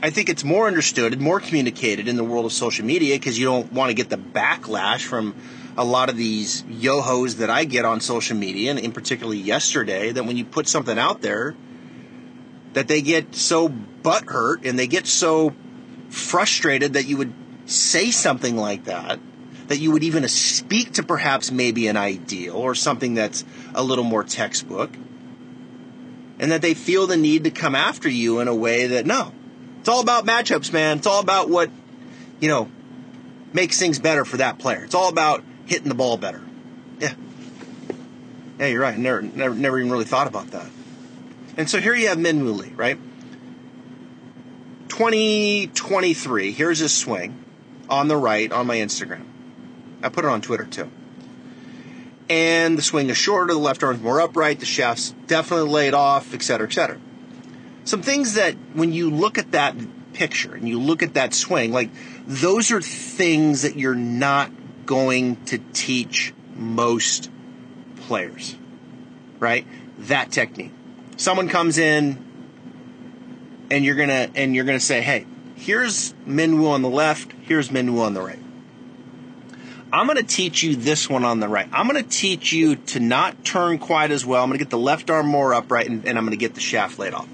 I 0.00 0.08
think 0.08 0.30
it's 0.30 0.42
more 0.42 0.66
understood 0.66 1.12
and 1.12 1.20
more 1.20 1.40
communicated 1.40 2.08
in 2.08 2.16
the 2.16 2.24
world 2.24 2.46
of 2.46 2.52
social 2.52 2.86
media 2.86 3.16
because 3.16 3.38
you 3.38 3.44
don't 3.44 3.70
want 3.70 3.90
to 3.90 3.94
get 3.94 4.08
the 4.08 4.16
backlash 4.16 5.04
from 5.04 5.34
a 5.76 5.84
lot 5.84 6.08
of 6.08 6.16
these 6.16 6.64
yo-hos 6.68 7.36
that 7.36 7.50
I 7.50 7.64
get 7.64 7.84
on 7.84 8.00
social 8.00 8.36
media, 8.36 8.70
and 8.70 8.80
in 8.80 8.92
particularly 8.92 9.38
yesterday, 9.38 10.10
that 10.10 10.24
when 10.24 10.38
you 10.38 10.44
put 10.44 10.66
something 10.68 10.98
out 10.98 11.20
there, 11.20 11.54
that 12.72 12.88
they 12.88 13.02
get 13.02 13.34
so 13.34 13.68
butthurt 14.02 14.66
and 14.66 14.78
they 14.78 14.86
get 14.86 15.06
so 15.06 15.54
frustrated 16.08 16.94
that 16.94 17.06
you 17.06 17.18
would 17.18 17.32
say 17.66 18.10
something 18.10 18.56
like 18.56 18.84
that, 18.84 19.20
that 19.68 19.78
you 19.78 19.92
would 19.92 20.02
even 20.02 20.26
speak 20.28 20.92
to 20.92 21.02
perhaps 21.02 21.50
maybe 21.50 21.86
an 21.88 21.96
ideal 21.98 22.56
or 22.56 22.74
something 22.74 23.14
that's 23.14 23.44
a 23.74 23.82
little 23.82 24.04
more 24.04 24.24
textbook 24.24 24.90
and 26.42 26.50
that 26.50 26.60
they 26.60 26.74
feel 26.74 27.06
the 27.06 27.16
need 27.16 27.44
to 27.44 27.50
come 27.52 27.76
after 27.76 28.08
you 28.08 28.40
in 28.40 28.48
a 28.48 28.54
way 28.54 28.88
that 28.88 29.06
no, 29.06 29.32
it's 29.78 29.88
all 29.88 30.00
about 30.00 30.26
matchups, 30.26 30.72
man. 30.72 30.98
It's 30.98 31.06
all 31.06 31.20
about 31.20 31.48
what 31.48 31.70
you 32.40 32.48
know 32.48 32.68
makes 33.52 33.78
things 33.78 34.00
better 34.00 34.24
for 34.24 34.38
that 34.38 34.58
player. 34.58 34.82
It's 34.84 34.94
all 34.94 35.08
about 35.08 35.44
hitting 35.66 35.88
the 35.88 35.94
ball 35.94 36.16
better. 36.16 36.42
Yeah, 36.98 37.14
yeah, 38.58 38.66
you're 38.66 38.82
right. 38.82 38.98
Never, 38.98 39.22
never, 39.22 39.54
never 39.54 39.78
even 39.78 39.92
really 39.92 40.04
thought 40.04 40.26
about 40.26 40.48
that. 40.48 40.68
And 41.56 41.70
so 41.70 41.80
here 41.80 41.94
you 41.94 42.08
have 42.08 42.18
Min 42.18 42.44
Woo 42.44 42.52
Lee, 42.52 42.72
right? 42.74 42.98
2023. 44.88 46.52
Here's 46.52 46.80
his 46.80 46.92
swing 46.92 47.44
on 47.88 48.08
the 48.08 48.16
right 48.16 48.50
on 48.50 48.66
my 48.66 48.78
Instagram. 48.78 49.26
I 50.02 50.08
put 50.08 50.24
it 50.24 50.28
on 50.28 50.40
Twitter 50.40 50.64
too 50.64 50.90
and 52.32 52.78
the 52.78 52.82
swing 52.82 53.10
is 53.10 53.16
shorter, 53.18 53.52
the 53.52 53.60
left 53.60 53.82
arm's 53.82 54.00
more 54.00 54.18
upright, 54.18 54.58
the 54.58 54.64
shaft's 54.64 55.10
definitely 55.26 55.68
laid 55.68 55.92
off, 55.92 56.32
etc., 56.32 56.66
etc. 56.66 56.98
Some 57.84 58.00
things 58.00 58.34
that 58.34 58.54
when 58.72 58.90
you 58.94 59.10
look 59.10 59.36
at 59.36 59.52
that 59.52 59.76
picture 60.14 60.54
and 60.54 60.66
you 60.66 60.80
look 60.80 61.02
at 61.02 61.12
that 61.12 61.34
swing, 61.34 61.72
like 61.72 61.90
those 62.26 62.70
are 62.70 62.80
things 62.80 63.62
that 63.62 63.76
you're 63.76 63.94
not 63.94 64.50
going 64.86 65.44
to 65.44 65.58
teach 65.74 66.32
most 66.56 67.30
players, 67.96 68.56
right? 69.38 69.66
That 69.98 70.32
technique. 70.32 70.72
Someone 71.18 71.50
comes 71.50 71.76
in 71.76 72.16
and 73.70 73.84
you're 73.84 73.96
gonna 73.96 74.30
and 74.34 74.54
you're 74.54 74.64
gonna 74.64 74.80
say, 74.80 75.02
hey, 75.02 75.26
here's 75.56 76.14
Min 76.24 76.58
Woo 76.58 76.70
on 76.70 76.80
the 76.80 76.88
left, 76.88 77.32
here's 77.42 77.70
Min 77.70 77.92
Woo 77.94 78.00
on 78.00 78.14
the 78.14 78.22
right. 78.22 78.41
I'm 79.92 80.06
going 80.06 80.16
to 80.16 80.24
teach 80.24 80.62
you 80.62 80.74
this 80.74 81.10
one 81.10 81.22
on 81.22 81.40
the 81.40 81.48
right. 81.48 81.68
I'm 81.70 81.86
going 81.86 82.02
to 82.02 82.08
teach 82.08 82.52
you 82.52 82.76
to 82.76 83.00
not 83.00 83.44
turn 83.44 83.78
quite 83.78 84.10
as 84.10 84.24
well. 84.24 84.42
I'm 84.42 84.48
going 84.48 84.58
to 84.58 84.64
get 84.64 84.70
the 84.70 84.78
left 84.78 85.10
arm 85.10 85.26
more 85.26 85.52
upright 85.52 85.86
and, 85.88 86.06
and 86.06 86.16
I'm 86.16 86.24
going 86.24 86.30
to 86.36 86.40
get 86.40 86.54
the 86.54 86.60
shaft 86.60 86.98
laid 86.98 87.12
off. 87.12 87.28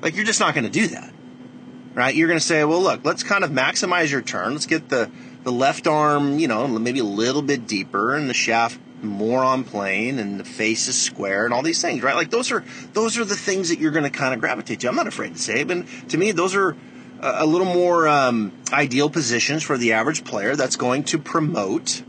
Like, 0.00 0.16
you're 0.16 0.24
just 0.24 0.40
not 0.40 0.54
going 0.54 0.64
to 0.64 0.70
do 0.70 0.86
that, 0.88 1.12
right? 1.92 2.14
You're 2.14 2.28
going 2.28 2.40
to 2.40 2.44
say, 2.44 2.64
well, 2.64 2.80
look, 2.80 3.04
let's 3.04 3.22
kind 3.22 3.44
of 3.44 3.50
maximize 3.50 4.10
your 4.10 4.22
turn. 4.22 4.52
Let's 4.52 4.64
get 4.64 4.88
the, 4.88 5.10
the 5.44 5.52
left 5.52 5.86
arm, 5.86 6.38
you 6.38 6.48
know, 6.48 6.66
maybe 6.66 7.00
a 7.00 7.04
little 7.04 7.42
bit 7.42 7.66
deeper 7.66 8.14
and 8.14 8.30
the 8.30 8.34
shaft 8.34 8.80
more 9.02 9.44
on 9.44 9.64
plane 9.64 10.18
and 10.18 10.40
the 10.40 10.44
face 10.44 10.88
is 10.88 11.00
square 11.00 11.44
and 11.44 11.52
all 11.52 11.62
these 11.62 11.82
things, 11.82 12.02
right? 12.02 12.14
Like 12.14 12.30
those 12.30 12.52
are 12.52 12.64
those 12.92 13.18
are 13.18 13.24
the 13.24 13.36
things 13.36 13.70
that 13.70 13.78
you're 13.78 13.92
going 13.92 14.04
to 14.04 14.10
kind 14.10 14.34
of 14.34 14.40
gravitate 14.40 14.80
to. 14.80 14.88
I'm 14.88 14.96
not 14.96 15.06
afraid 15.06 15.34
to 15.34 15.40
say 15.40 15.64
but 15.64 15.86
to 16.10 16.18
me, 16.18 16.32
those 16.32 16.54
are 16.54 16.76
a 17.20 17.46
little 17.46 17.66
more 17.66 18.08
um, 18.08 18.52
ideal 18.72 19.10
positions 19.10 19.62
for 19.62 19.76
the 19.76 19.92
average 19.92 20.24
player 20.24 20.56
that's 20.56 20.76
going 20.76 21.04
to 21.04 21.18
promote 21.18 22.02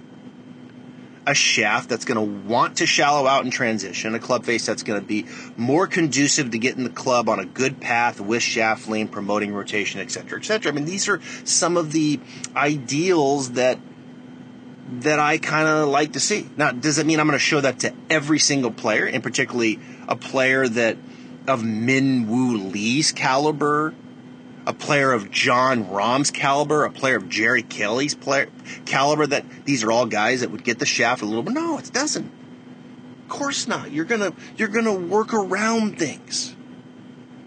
a 1.27 1.35
shaft 1.35 1.89
that's 1.89 2.05
going 2.05 2.15
to 2.15 2.47
want 2.47 2.77
to 2.77 2.85
shallow 2.85 3.27
out 3.27 3.45
in 3.45 3.51
transition, 3.51 4.15
a 4.15 4.19
club 4.19 4.43
face 4.43 4.65
that's 4.65 4.83
going 4.83 4.99
to 4.99 5.05
be 5.05 5.25
more 5.55 5.85
conducive 5.85 6.49
to 6.51 6.57
getting 6.57 6.83
the 6.83 6.89
club 6.89 7.29
on 7.29 7.39
a 7.39 7.45
good 7.45 7.79
path 7.79 8.19
with 8.19 8.41
shaft 8.41 8.87
lean, 8.87 9.07
promoting 9.07 9.53
rotation, 9.53 10.01
etc., 10.01 10.39
etc. 10.39 10.71
I 10.71 10.75
mean, 10.75 10.85
these 10.85 11.07
are 11.09 11.21
some 11.43 11.77
of 11.77 11.91
the 11.91 12.19
ideals 12.55 13.51
that 13.51 13.79
that 14.93 15.19
I 15.19 15.37
kind 15.37 15.67
of 15.67 15.87
like 15.87 16.13
to 16.13 16.19
see. 16.19 16.49
Now, 16.57 16.71
does 16.71 16.97
it 16.97 17.05
mean 17.05 17.19
I'm 17.19 17.27
going 17.27 17.39
to 17.39 17.43
show 17.43 17.61
that 17.61 17.79
to 17.79 17.93
every 18.09 18.39
single 18.39 18.71
player, 18.71 19.05
and 19.05 19.23
particularly 19.23 19.79
a 20.07 20.15
player 20.15 20.67
that 20.67 20.97
of 21.47 21.63
Min 21.63 22.27
Woo 22.27 22.57
Lee's 22.57 23.11
caliber, 23.11 23.93
a 24.67 24.73
player 24.73 25.11
of 25.11 25.31
Jon 25.31 25.89
Rahm's 25.89 26.31
caliber, 26.31 26.83
a 26.85 26.91
player 26.91 27.17
of 27.17 27.29
Jerry 27.29 27.63
Kelly's 27.63 28.15
player, 28.15 28.49
caliber. 28.85 29.27
That 29.27 29.45
these 29.65 29.83
are 29.83 29.91
all 29.91 30.05
guys 30.05 30.41
that 30.41 30.51
would 30.51 30.63
get 30.63 30.79
the 30.79 30.85
shaft 30.85 31.21
a 31.21 31.25
little 31.25 31.43
bit. 31.43 31.53
No, 31.53 31.77
it 31.77 31.91
doesn't. 31.91 32.31
Of 33.23 33.29
course 33.29 33.67
not. 33.67 33.91
You're 33.91 34.05
gonna 34.05 34.33
you're 34.57 34.67
gonna 34.67 34.93
work 34.93 35.33
around 35.33 35.97
things 35.97 36.55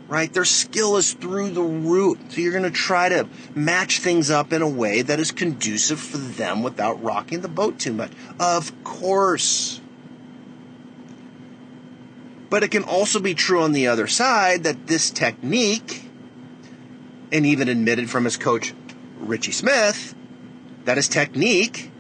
right? 0.09 0.33
Their 0.33 0.45
skill 0.45 0.97
is 0.97 1.13
through 1.15 1.51
the 1.51 1.63
roof. 1.63 2.19
So 2.29 2.41
you're 2.41 2.59
to 2.61 2.71
try 2.71 3.09
to 3.09 3.29
match 3.55 4.01
things 4.01 4.31
up 4.31 4.53
in 4.53 4.63
a 4.63 4.69
way 4.69 5.03
that 5.03 5.19
is 5.19 5.33
conducive 5.33 5.99
for 5.99 6.19
them 6.19 6.63
without 6.63 7.03
rocking 7.03 7.41
the 7.41 7.49
boat 7.49 7.79
too 7.79 7.93
much. 7.93 8.13
Of 8.39 8.85
course. 8.85 9.81
But 12.51 12.63
it 12.63 12.71
can 12.71 12.85
also 12.85 13.19
be 13.19 13.35
true 13.35 13.63
on 13.63 13.73
the 13.73 13.89
other 13.89 14.07
side 14.07 14.63
that 14.65 14.87
this 14.87 15.11
technique, 15.11 16.04
and 17.35 17.45
even 17.45 17.69
admitted 17.69 18.09
from 18.09 18.25
his 18.25 18.39
coach 18.39 18.73
Ritchie 19.19 19.53
Smith, 19.53 20.15
that 20.85 20.97
his 20.97 21.09
technique 21.09 21.91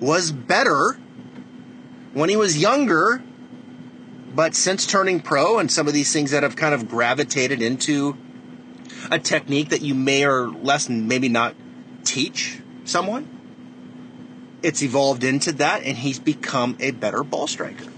was 0.00 0.32
better 0.32 0.98
when 2.14 2.30
he 2.30 2.36
was 2.36 2.56
younger 2.56 3.22
but 4.34 4.54
since 4.54 4.86
turning 4.86 5.20
pro 5.20 5.58
and 5.58 5.70
some 5.70 5.86
of 5.86 5.92
these 5.92 6.12
things 6.12 6.30
that 6.30 6.42
have 6.42 6.56
kind 6.56 6.74
of 6.74 6.88
gravitated 6.88 7.60
into 7.60 8.16
a 9.10 9.18
technique 9.18 9.68
that 9.68 9.82
you 9.82 9.94
may 9.94 10.24
or 10.24 10.48
less 10.48 10.88
maybe 10.88 11.28
not 11.28 11.54
teach 12.04 12.60
someone, 12.84 13.28
it's 14.62 14.82
evolved 14.82 15.24
into 15.24 15.52
that 15.52 15.82
and 15.82 15.98
he's 15.98 16.18
become 16.18 16.76
a 16.80 16.92
better 16.92 17.22
ball 17.22 17.46
striker. 17.46 17.90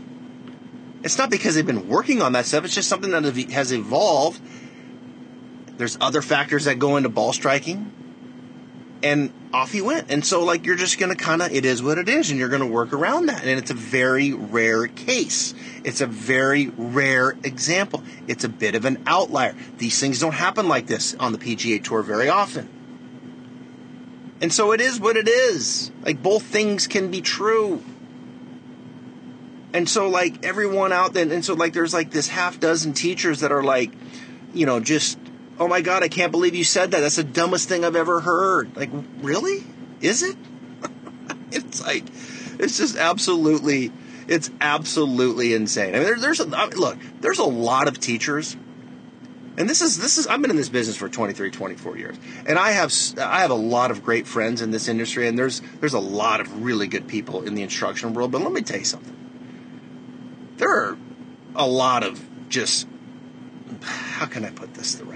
It's 1.04 1.18
not 1.18 1.30
because 1.30 1.54
they've 1.54 1.66
been 1.66 1.88
working 1.88 2.22
on 2.22 2.32
that 2.32 2.46
stuff, 2.46 2.64
it's 2.64 2.74
just 2.74 2.88
something 2.88 3.10
that 3.10 3.24
has 3.52 3.72
evolved. 3.72 4.40
There's 5.76 5.98
other 6.00 6.22
factors 6.22 6.64
that 6.64 6.78
go 6.78 6.96
into 6.96 7.08
ball 7.08 7.32
striking 7.32 7.92
and 9.02 9.32
off 9.52 9.70
he 9.70 9.82
went. 9.82 10.10
And 10.10 10.24
so, 10.24 10.44
like, 10.44 10.64
you're 10.64 10.76
just 10.76 10.98
going 10.98 11.14
to 11.14 11.22
kind 11.22 11.42
of, 11.42 11.52
it 11.52 11.64
is 11.64 11.82
what 11.82 11.98
it 11.98 12.08
is, 12.08 12.30
and 12.30 12.38
you're 12.38 12.48
going 12.48 12.62
to 12.62 12.66
work 12.66 12.92
around 12.92 13.26
that. 13.26 13.42
And 13.44 13.58
it's 13.58 13.70
a 13.70 13.74
very 13.74 14.32
rare 14.32 14.86
case. 14.86 15.54
It's 15.84 16.00
a 16.00 16.06
very 16.06 16.68
rare 16.68 17.36
example. 17.44 18.02
It's 18.26 18.44
a 18.44 18.48
bit 18.48 18.74
of 18.74 18.84
an 18.84 19.02
outlier. 19.06 19.54
These 19.76 20.00
things 20.00 20.20
don't 20.20 20.32
happen 20.32 20.68
like 20.68 20.86
this 20.86 21.14
on 21.20 21.32
the 21.32 21.38
PGA 21.38 21.84
Tour 21.84 22.02
very 22.02 22.28
often. 22.28 22.68
And 24.40 24.52
so 24.52 24.72
it 24.72 24.80
is 24.80 24.98
what 24.98 25.16
it 25.16 25.28
is. 25.28 25.92
Like, 26.02 26.22
both 26.22 26.42
things 26.42 26.86
can 26.86 27.10
be 27.10 27.20
true. 27.20 27.82
And 29.74 29.88
so, 29.88 30.08
like, 30.08 30.44
everyone 30.44 30.92
out 30.92 31.12
there, 31.12 31.30
and 31.30 31.44
so, 31.44 31.54
like, 31.54 31.72
there's 31.72 31.92
like 31.92 32.10
this 32.10 32.28
half 32.28 32.58
dozen 32.58 32.94
teachers 32.94 33.40
that 33.40 33.52
are 33.52 33.62
like, 33.62 33.92
you 34.54 34.66
know, 34.66 34.80
just 34.80 35.18
oh 35.58 35.68
my 35.68 35.80
God, 35.80 36.02
I 36.02 36.08
can't 36.08 36.32
believe 36.32 36.54
you 36.54 36.64
said 36.64 36.90
that. 36.92 37.00
That's 37.00 37.16
the 37.16 37.24
dumbest 37.24 37.68
thing 37.68 37.84
I've 37.84 37.96
ever 37.96 38.20
heard. 38.20 38.76
Like, 38.76 38.90
really? 39.20 39.64
Is 40.00 40.22
it? 40.22 40.36
it's 41.52 41.82
like, 41.82 42.04
it's 42.58 42.78
just 42.78 42.96
absolutely, 42.96 43.92
it's 44.28 44.50
absolutely 44.60 45.54
insane. 45.54 45.94
I 45.94 45.98
mean, 45.98 46.04
there, 46.04 46.18
there's, 46.18 46.40
a, 46.40 46.44
look, 46.44 46.98
there's 47.20 47.38
a 47.38 47.44
lot 47.44 47.88
of 47.88 48.00
teachers. 48.00 48.56
And 49.56 49.70
this 49.70 49.82
is 49.82 49.96
this 49.96 50.18
is 50.18 50.26
I've 50.26 50.42
been 50.42 50.50
in 50.50 50.56
this 50.56 50.68
business 50.68 50.96
for 50.96 51.08
23 51.08 51.52
24 51.52 51.96
years. 51.96 52.16
And 52.44 52.58
I 52.58 52.72
have 52.72 52.92
I 53.18 53.42
have 53.42 53.52
a 53.52 53.54
lot 53.54 53.92
of 53.92 54.02
great 54.02 54.26
friends 54.26 54.60
in 54.60 54.72
this 54.72 54.88
industry 54.88 55.28
and 55.28 55.38
there's 55.38 55.62
there's 55.78 55.94
a 55.94 56.00
lot 56.00 56.40
of 56.40 56.64
really 56.64 56.88
good 56.88 57.06
people 57.06 57.42
in 57.42 57.54
the 57.54 57.62
instruction 57.62 58.14
world, 58.14 58.32
but 58.32 58.40
let 58.40 58.50
me 58.50 58.62
tell 58.62 58.80
you 58.80 58.84
something. 58.84 59.14
There 60.56 60.68
are 60.68 60.98
a 61.54 61.68
lot 61.68 62.02
of 62.02 62.20
just 62.48 62.88
how 63.82 64.26
can 64.26 64.44
I 64.44 64.50
put 64.50 64.74
this 64.74 64.96
the 64.96 65.04
right 65.04 65.13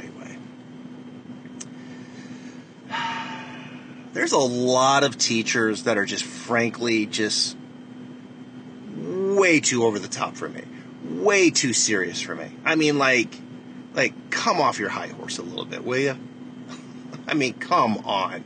there's 4.18 4.32
a 4.32 4.38
lot 4.38 5.04
of 5.04 5.16
teachers 5.16 5.84
that 5.84 5.96
are 5.96 6.04
just 6.04 6.24
frankly 6.24 7.06
just 7.06 7.56
way 8.96 9.60
too 9.60 9.84
over 9.84 10.00
the 10.00 10.08
top 10.08 10.34
for 10.34 10.48
me. 10.48 10.64
Way 11.04 11.50
too 11.50 11.72
serious 11.72 12.20
for 12.20 12.34
me. 12.34 12.50
I 12.64 12.74
mean 12.74 12.98
like 12.98 13.32
like 13.94 14.30
come 14.30 14.60
off 14.60 14.80
your 14.80 14.88
high 14.88 15.06
horse 15.06 15.38
a 15.38 15.42
little 15.42 15.64
bit, 15.64 15.84
will 15.84 16.00
you? 16.00 16.18
I 17.28 17.34
mean, 17.34 17.54
come 17.54 17.98
on. 17.98 18.42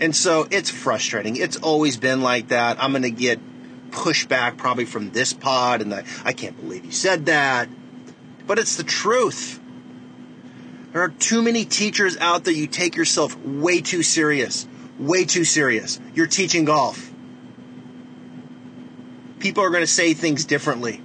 And 0.00 0.14
so 0.16 0.48
it's 0.50 0.70
frustrating. 0.70 1.36
It's 1.36 1.56
always 1.56 1.96
been 1.96 2.22
like 2.22 2.48
that. 2.48 2.82
I'm 2.82 2.90
going 2.90 3.02
to 3.02 3.10
get 3.10 3.38
pushback 3.90 4.56
probably 4.56 4.86
from 4.86 5.12
this 5.12 5.32
pod 5.32 5.82
and 5.82 5.92
the, 5.92 6.04
I 6.24 6.32
can't 6.32 6.56
believe 6.60 6.84
you 6.84 6.90
said 6.90 7.26
that. 7.26 7.68
But 8.44 8.58
it's 8.58 8.74
the 8.74 8.82
truth. 8.82 9.60
There 10.92 11.02
are 11.02 11.10
too 11.10 11.42
many 11.42 11.64
teachers 11.64 12.16
out 12.16 12.42
there 12.42 12.54
you 12.54 12.66
take 12.66 12.96
yourself 12.96 13.38
way 13.44 13.82
too 13.82 14.02
serious 14.02 14.66
way 15.00 15.24
too 15.24 15.44
serious. 15.44 15.98
You're 16.14 16.26
teaching 16.26 16.66
golf. 16.66 17.10
People 19.40 19.64
are 19.64 19.70
going 19.70 19.82
to 19.82 19.86
say 19.86 20.14
things 20.14 20.44
differently. 20.44 21.02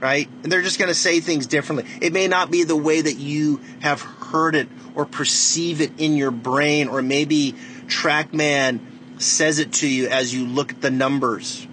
Right? 0.00 0.28
And 0.42 0.50
they're 0.50 0.62
just 0.62 0.78
going 0.78 0.88
to 0.88 0.94
say 0.94 1.20
things 1.20 1.46
differently. 1.46 1.88
It 2.00 2.12
may 2.12 2.26
not 2.26 2.50
be 2.50 2.64
the 2.64 2.74
way 2.74 3.02
that 3.02 3.18
you 3.18 3.60
have 3.80 4.00
heard 4.00 4.56
it 4.56 4.68
or 4.94 5.04
perceive 5.04 5.80
it 5.80 5.92
in 5.98 6.16
your 6.16 6.32
brain, 6.32 6.88
or 6.88 7.02
maybe 7.02 7.54
TrackMan 7.86 8.80
says 9.18 9.58
it 9.58 9.74
to 9.74 9.88
you 9.88 10.08
as 10.08 10.34
you 10.34 10.46
look 10.46 10.72
at 10.72 10.80
the 10.80 10.90
numbers. 10.90 11.66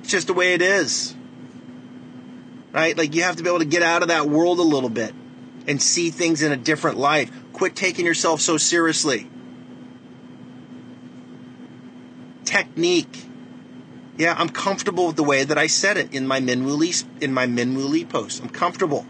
It's 0.00 0.10
just 0.10 0.26
the 0.26 0.34
way 0.34 0.52
it 0.52 0.62
is. 0.62 1.14
Right? 2.72 2.96
Like 2.98 3.14
you 3.14 3.22
have 3.22 3.36
to 3.36 3.42
be 3.42 3.48
able 3.48 3.60
to 3.60 3.64
get 3.64 3.82
out 3.82 4.02
of 4.02 4.08
that 4.08 4.28
world 4.28 4.58
a 4.58 4.62
little 4.62 4.90
bit 4.90 5.14
and 5.66 5.80
see 5.80 6.10
things 6.10 6.42
in 6.42 6.52
a 6.52 6.56
different 6.56 6.98
light. 6.98 7.30
Quit 7.52 7.74
taking 7.74 8.06
yourself 8.06 8.40
so 8.40 8.56
seriously. 8.56 9.28
Technique. 12.44 13.24
Yeah, 14.16 14.34
I'm 14.38 14.48
comfortable 14.48 15.08
with 15.08 15.16
the 15.16 15.24
way 15.24 15.44
that 15.44 15.58
I 15.58 15.66
said 15.66 15.96
it 15.98 16.14
in 16.14 16.26
my 16.26 16.40
Min 16.40 16.64
Woo 16.64 16.74
Lee 16.74 16.94
in 17.20 17.34
my 17.34 17.46
Min 17.46 17.74
Woo 17.74 17.86
Lee 17.86 18.04
post. 18.04 18.42
I'm 18.42 18.48
comfortable. 18.48 19.04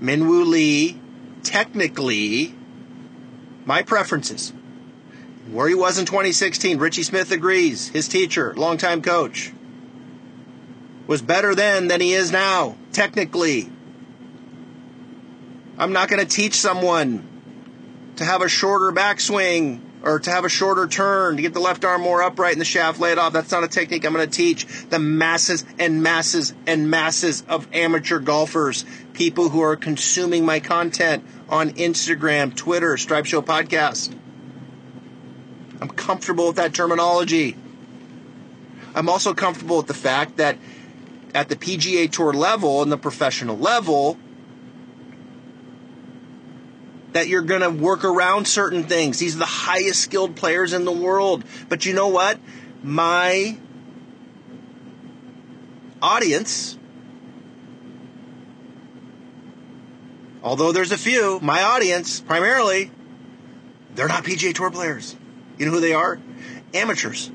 Min 0.00 0.28
Woo 0.28 0.44
Lee, 0.44 1.00
technically, 1.42 2.54
my 3.64 3.82
preferences. 3.82 4.52
Where 5.50 5.68
he 5.68 5.74
was 5.74 5.98
in 5.98 6.06
2016, 6.06 6.78
Ritchie 6.78 7.02
Smith 7.02 7.30
agrees. 7.30 7.88
His 7.88 8.08
teacher, 8.08 8.54
longtime 8.56 9.02
coach, 9.02 9.52
was 11.06 11.20
better 11.20 11.54
then 11.54 11.88
than 11.88 12.00
he 12.00 12.14
is 12.14 12.32
now, 12.32 12.76
technically. 12.92 13.70
I'm 15.76 15.92
not 15.92 16.08
going 16.08 16.24
to 16.24 16.28
teach 16.28 16.54
someone 16.54 17.26
to 18.16 18.24
have 18.24 18.42
a 18.42 18.48
shorter 18.48 18.92
backswing 18.92 19.80
or 20.04 20.20
to 20.20 20.30
have 20.30 20.44
a 20.44 20.48
shorter 20.48 20.86
turn 20.86 21.36
to 21.36 21.42
get 21.42 21.52
the 21.52 21.60
left 21.60 21.84
arm 21.84 22.02
more 22.02 22.22
upright 22.22 22.52
and 22.52 22.60
the 22.60 22.66
shaft 22.66 23.00
laid 23.00 23.18
off. 23.18 23.32
That's 23.32 23.50
not 23.50 23.64
a 23.64 23.68
technique 23.68 24.04
I'm 24.04 24.12
going 24.12 24.28
to 24.28 24.36
teach 24.36 24.66
the 24.90 24.98
masses 24.98 25.64
and 25.78 26.02
masses 26.02 26.54
and 26.66 26.90
masses 26.90 27.42
of 27.48 27.66
amateur 27.72 28.20
golfers, 28.20 28.84
people 29.14 29.48
who 29.48 29.62
are 29.62 29.76
consuming 29.76 30.44
my 30.44 30.60
content 30.60 31.24
on 31.48 31.70
Instagram, 31.70 32.54
Twitter, 32.54 32.96
Stripe 32.96 33.26
Show 33.26 33.42
Podcast. 33.42 34.14
I'm 35.80 35.88
comfortable 35.88 36.48
with 36.48 36.56
that 36.56 36.72
terminology. 36.72 37.56
I'm 38.94 39.08
also 39.08 39.34
comfortable 39.34 39.78
with 39.78 39.88
the 39.88 39.94
fact 39.94 40.36
that 40.36 40.56
at 41.34 41.48
the 41.48 41.56
PGA 41.56 42.10
Tour 42.10 42.32
level 42.32 42.80
and 42.82 42.92
the 42.92 42.96
professional 42.96 43.56
level, 43.56 44.18
that 47.14 47.28
you're 47.28 47.42
going 47.42 47.60
to 47.60 47.70
work 47.70 48.04
around 48.04 48.46
certain 48.46 48.82
things. 48.82 49.20
These 49.20 49.36
are 49.36 49.38
the 49.38 49.44
highest 49.44 50.00
skilled 50.00 50.34
players 50.34 50.72
in 50.72 50.84
the 50.84 50.92
world. 50.92 51.44
But 51.68 51.86
you 51.86 51.94
know 51.94 52.08
what? 52.08 52.38
My 52.82 53.56
audience, 56.02 56.76
although 60.42 60.72
there's 60.72 60.90
a 60.90 60.98
few, 60.98 61.38
my 61.40 61.62
audience 61.62 62.20
primarily, 62.20 62.90
they're 63.94 64.08
not 64.08 64.24
PGA 64.24 64.52
Tour 64.52 64.72
players. 64.72 65.14
You 65.56 65.66
know 65.66 65.72
who 65.72 65.80
they 65.80 65.94
are? 65.94 66.18
Amateurs. 66.74 67.30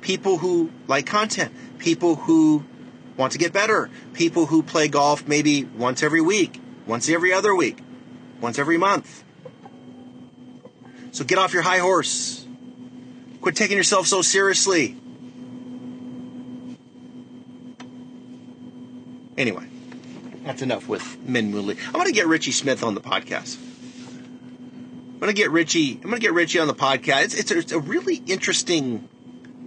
People 0.00 0.38
who 0.38 0.70
like 0.88 1.04
content. 1.04 1.52
People 1.78 2.14
who 2.14 2.64
want 3.18 3.32
to 3.32 3.38
get 3.38 3.52
better. 3.52 3.90
People 4.14 4.46
who 4.46 4.62
play 4.62 4.88
golf 4.88 5.28
maybe 5.28 5.64
once 5.64 6.02
every 6.02 6.22
week, 6.22 6.58
once 6.86 7.10
every 7.10 7.34
other 7.34 7.54
week 7.54 7.82
once 8.42 8.58
every 8.58 8.76
month. 8.76 9.24
So 11.12 11.24
get 11.24 11.38
off 11.38 11.52
your 11.52 11.62
high 11.62 11.78
horse. 11.78 12.46
Quit 13.40 13.56
taking 13.56 13.76
yourself 13.76 14.06
so 14.06 14.22
seriously. 14.22 14.96
Anyway, 19.38 19.66
that's 20.44 20.62
enough 20.62 20.88
with 20.88 21.18
Min 21.20 21.66
Lee. 21.66 21.76
I'm 21.86 21.92
going 21.92 22.06
to 22.06 22.12
get 22.12 22.26
Ritchie 22.26 22.52
Smith 22.52 22.82
on 22.82 22.94
the 22.94 23.00
podcast. 23.00 23.58
I'm 23.58 25.18
going 25.18 25.34
to 25.34 25.40
get 25.40 25.50
Ritchie. 25.50 25.94
I'm 25.94 26.10
going 26.10 26.14
to 26.14 26.20
get 26.20 26.32
Ritchie 26.32 26.58
on 26.58 26.66
the 26.66 26.74
podcast. 26.74 27.24
It's, 27.24 27.34
it's, 27.34 27.50
a, 27.50 27.58
it's 27.58 27.72
a 27.72 27.80
really 27.80 28.16
interesting 28.26 29.08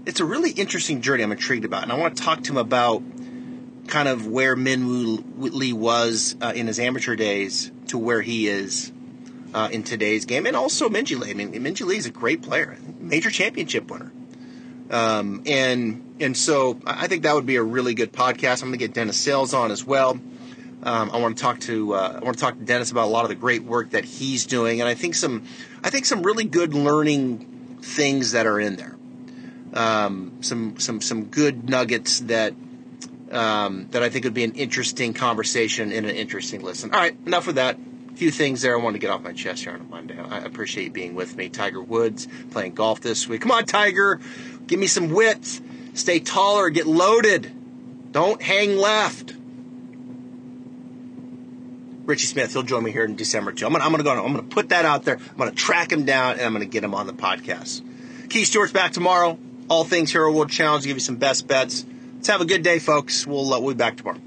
it's 0.05 0.19
a 0.19 0.25
really 0.25 0.51
interesting 0.51 1.01
journey. 1.01 1.23
I'm 1.23 1.31
intrigued 1.31 1.65
about, 1.65 1.83
and 1.83 1.91
I 1.91 1.97
want 1.97 2.17
to 2.17 2.23
talk 2.23 2.43
to 2.43 2.51
him 2.51 2.57
about 2.57 3.01
kind 3.87 4.07
of 4.07 4.27
where 4.27 4.55
Min 4.55 4.87
Woo 4.87 5.23
Lee 5.37 5.73
was 5.73 6.35
uh, 6.41 6.53
in 6.55 6.67
his 6.67 6.79
amateur 6.79 7.15
days 7.15 7.71
to 7.87 7.97
where 7.97 8.21
he 8.21 8.47
is 8.47 8.91
uh, 9.53 9.69
in 9.71 9.83
today's 9.83 10.25
game, 10.25 10.45
and 10.45 10.55
also 10.55 10.89
Minjee 10.89 11.19
Lee. 11.19 11.31
I 11.31 11.33
mean, 11.33 11.53
Minjee 11.53 11.85
Lee 11.85 11.97
is 11.97 12.05
a 12.05 12.11
great 12.11 12.41
player, 12.41 12.77
major 12.99 13.29
championship 13.29 13.89
winner, 13.89 14.11
um, 14.89 15.43
and 15.45 16.15
and 16.19 16.35
so 16.35 16.79
I 16.85 17.07
think 17.07 17.23
that 17.23 17.35
would 17.35 17.45
be 17.45 17.55
a 17.55 17.63
really 17.63 17.93
good 17.93 18.11
podcast. 18.11 18.61
I'm 18.61 18.69
going 18.69 18.79
to 18.79 18.85
get 18.85 18.93
Dennis 18.93 19.17
Sales 19.17 19.53
on 19.53 19.71
as 19.71 19.85
well. 19.85 20.19
Um, 20.83 21.09
I 21.11 21.17
want 21.17 21.37
to 21.37 21.41
talk 21.41 21.59
to 21.61 21.93
uh, 21.93 22.19
I 22.21 22.23
want 22.23 22.37
to 22.37 22.41
talk 22.41 22.57
to 22.57 22.63
Dennis 22.63 22.91
about 22.91 23.05
a 23.05 23.11
lot 23.11 23.23
of 23.23 23.29
the 23.29 23.35
great 23.35 23.63
work 23.63 23.91
that 23.91 24.05
he's 24.05 24.45
doing, 24.45 24.81
and 24.81 24.89
I 24.89 24.93
think 24.93 25.15
some 25.15 25.45
I 25.83 25.89
think 25.89 26.05
some 26.05 26.21
really 26.21 26.43
good 26.43 26.73
learning 26.73 27.79
things 27.81 28.33
that 28.33 28.45
are 28.45 28.59
in 28.59 28.75
there. 28.75 28.95
Um, 29.73 30.37
some 30.41 30.79
some 30.79 31.01
some 31.01 31.25
good 31.25 31.69
nuggets 31.69 32.19
that 32.21 32.53
um, 33.31 33.87
that 33.91 34.03
I 34.03 34.09
think 34.09 34.25
would 34.25 34.33
be 34.33 34.43
an 34.43 34.53
interesting 34.53 35.13
conversation 35.13 35.91
and 35.91 36.05
an 36.05 36.15
interesting 36.15 36.61
listen. 36.61 36.93
All 36.93 36.99
right, 36.99 37.15
enough 37.25 37.47
of 37.47 37.55
that. 37.55 37.77
A 38.13 38.17
few 38.17 38.31
things 38.31 38.61
there 38.61 38.77
I 38.77 38.81
want 38.81 38.93
to 38.93 38.99
get 38.99 39.09
off 39.09 39.21
my 39.21 39.33
chest 39.33 39.63
here 39.63 39.73
on 39.73 39.81
a 39.81 39.83
Monday. 39.83 40.17
I 40.17 40.37
appreciate 40.39 40.85
you 40.85 40.91
being 40.91 41.15
with 41.15 41.35
me. 41.35 41.49
Tiger 41.49 41.81
Woods 41.81 42.27
playing 42.51 42.73
golf 42.73 43.01
this 43.01 43.27
week. 43.27 43.41
Come 43.41 43.51
on, 43.51 43.65
Tiger, 43.65 44.21
give 44.67 44.79
me 44.79 44.87
some 44.87 45.09
width. 45.09 45.61
Stay 45.95 46.19
taller. 46.19 46.69
Get 46.69 46.85
loaded. 46.85 47.51
Don't 48.11 48.41
hang 48.41 48.77
left. 48.77 49.33
Ritchie 52.05 52.27
Smith, 52.27 52.53
he'll 52.53 52.63
join 52.63 52.83
me 52.83 52.91
here 52.91 53.03
in 53.03 53.15
December 53.15 53.51
too. 53.51 53.65
I'm 53.65 53.71
gonna, 53.71 53.83
I'm 53.83 53.91
gonna 53.91 54.03
go. 54.03 54.11
I'm 54.11 54.33
gonna 54.33 54.43
put 54.43 54.69
that 54.69 54.85
out 54.85 55.05
there. 55.05 55.17
I'm 55.17 55.37
gonna 55.37 55.51
track 55.51 55.91
him 55.91 56.05
down 56.05 56.33
and 56.33 56.41
I'm 56.41 56.53
gonna 56.53 56.65
get 56.65 56.83
him 56.83 56.93
on 56.93 57.07
the 57.07 57.13
podcast. 57.13 57.81
Keith 58.29 58.47
Stewart's 58.47 58.71
back 58.71 58.91
tomorrow. 58.91 59.39
All 59.69 59.83
things 59.83 60.11
Hero 60.11 60.31
World 60.31 60.51
Challenge. 60.51 60.85
Give 60.85 60.97
you 60.97 61.01
some 61.01 61.15
best 61.15 61.47
bets. 61.47 61.85
Let's 62.25 62.31
have 62.31 62.41
a 62.41 62.45
good 62.45 62.63
day, 62.63 62.79
folks. 62.79 63.27
We'll 63.27 63.53
uh, 63.53 63.59
we'll 63.59 63.75
be 63.75 63.77
back 63.77 63.97
tomorrow. 63.97 64.24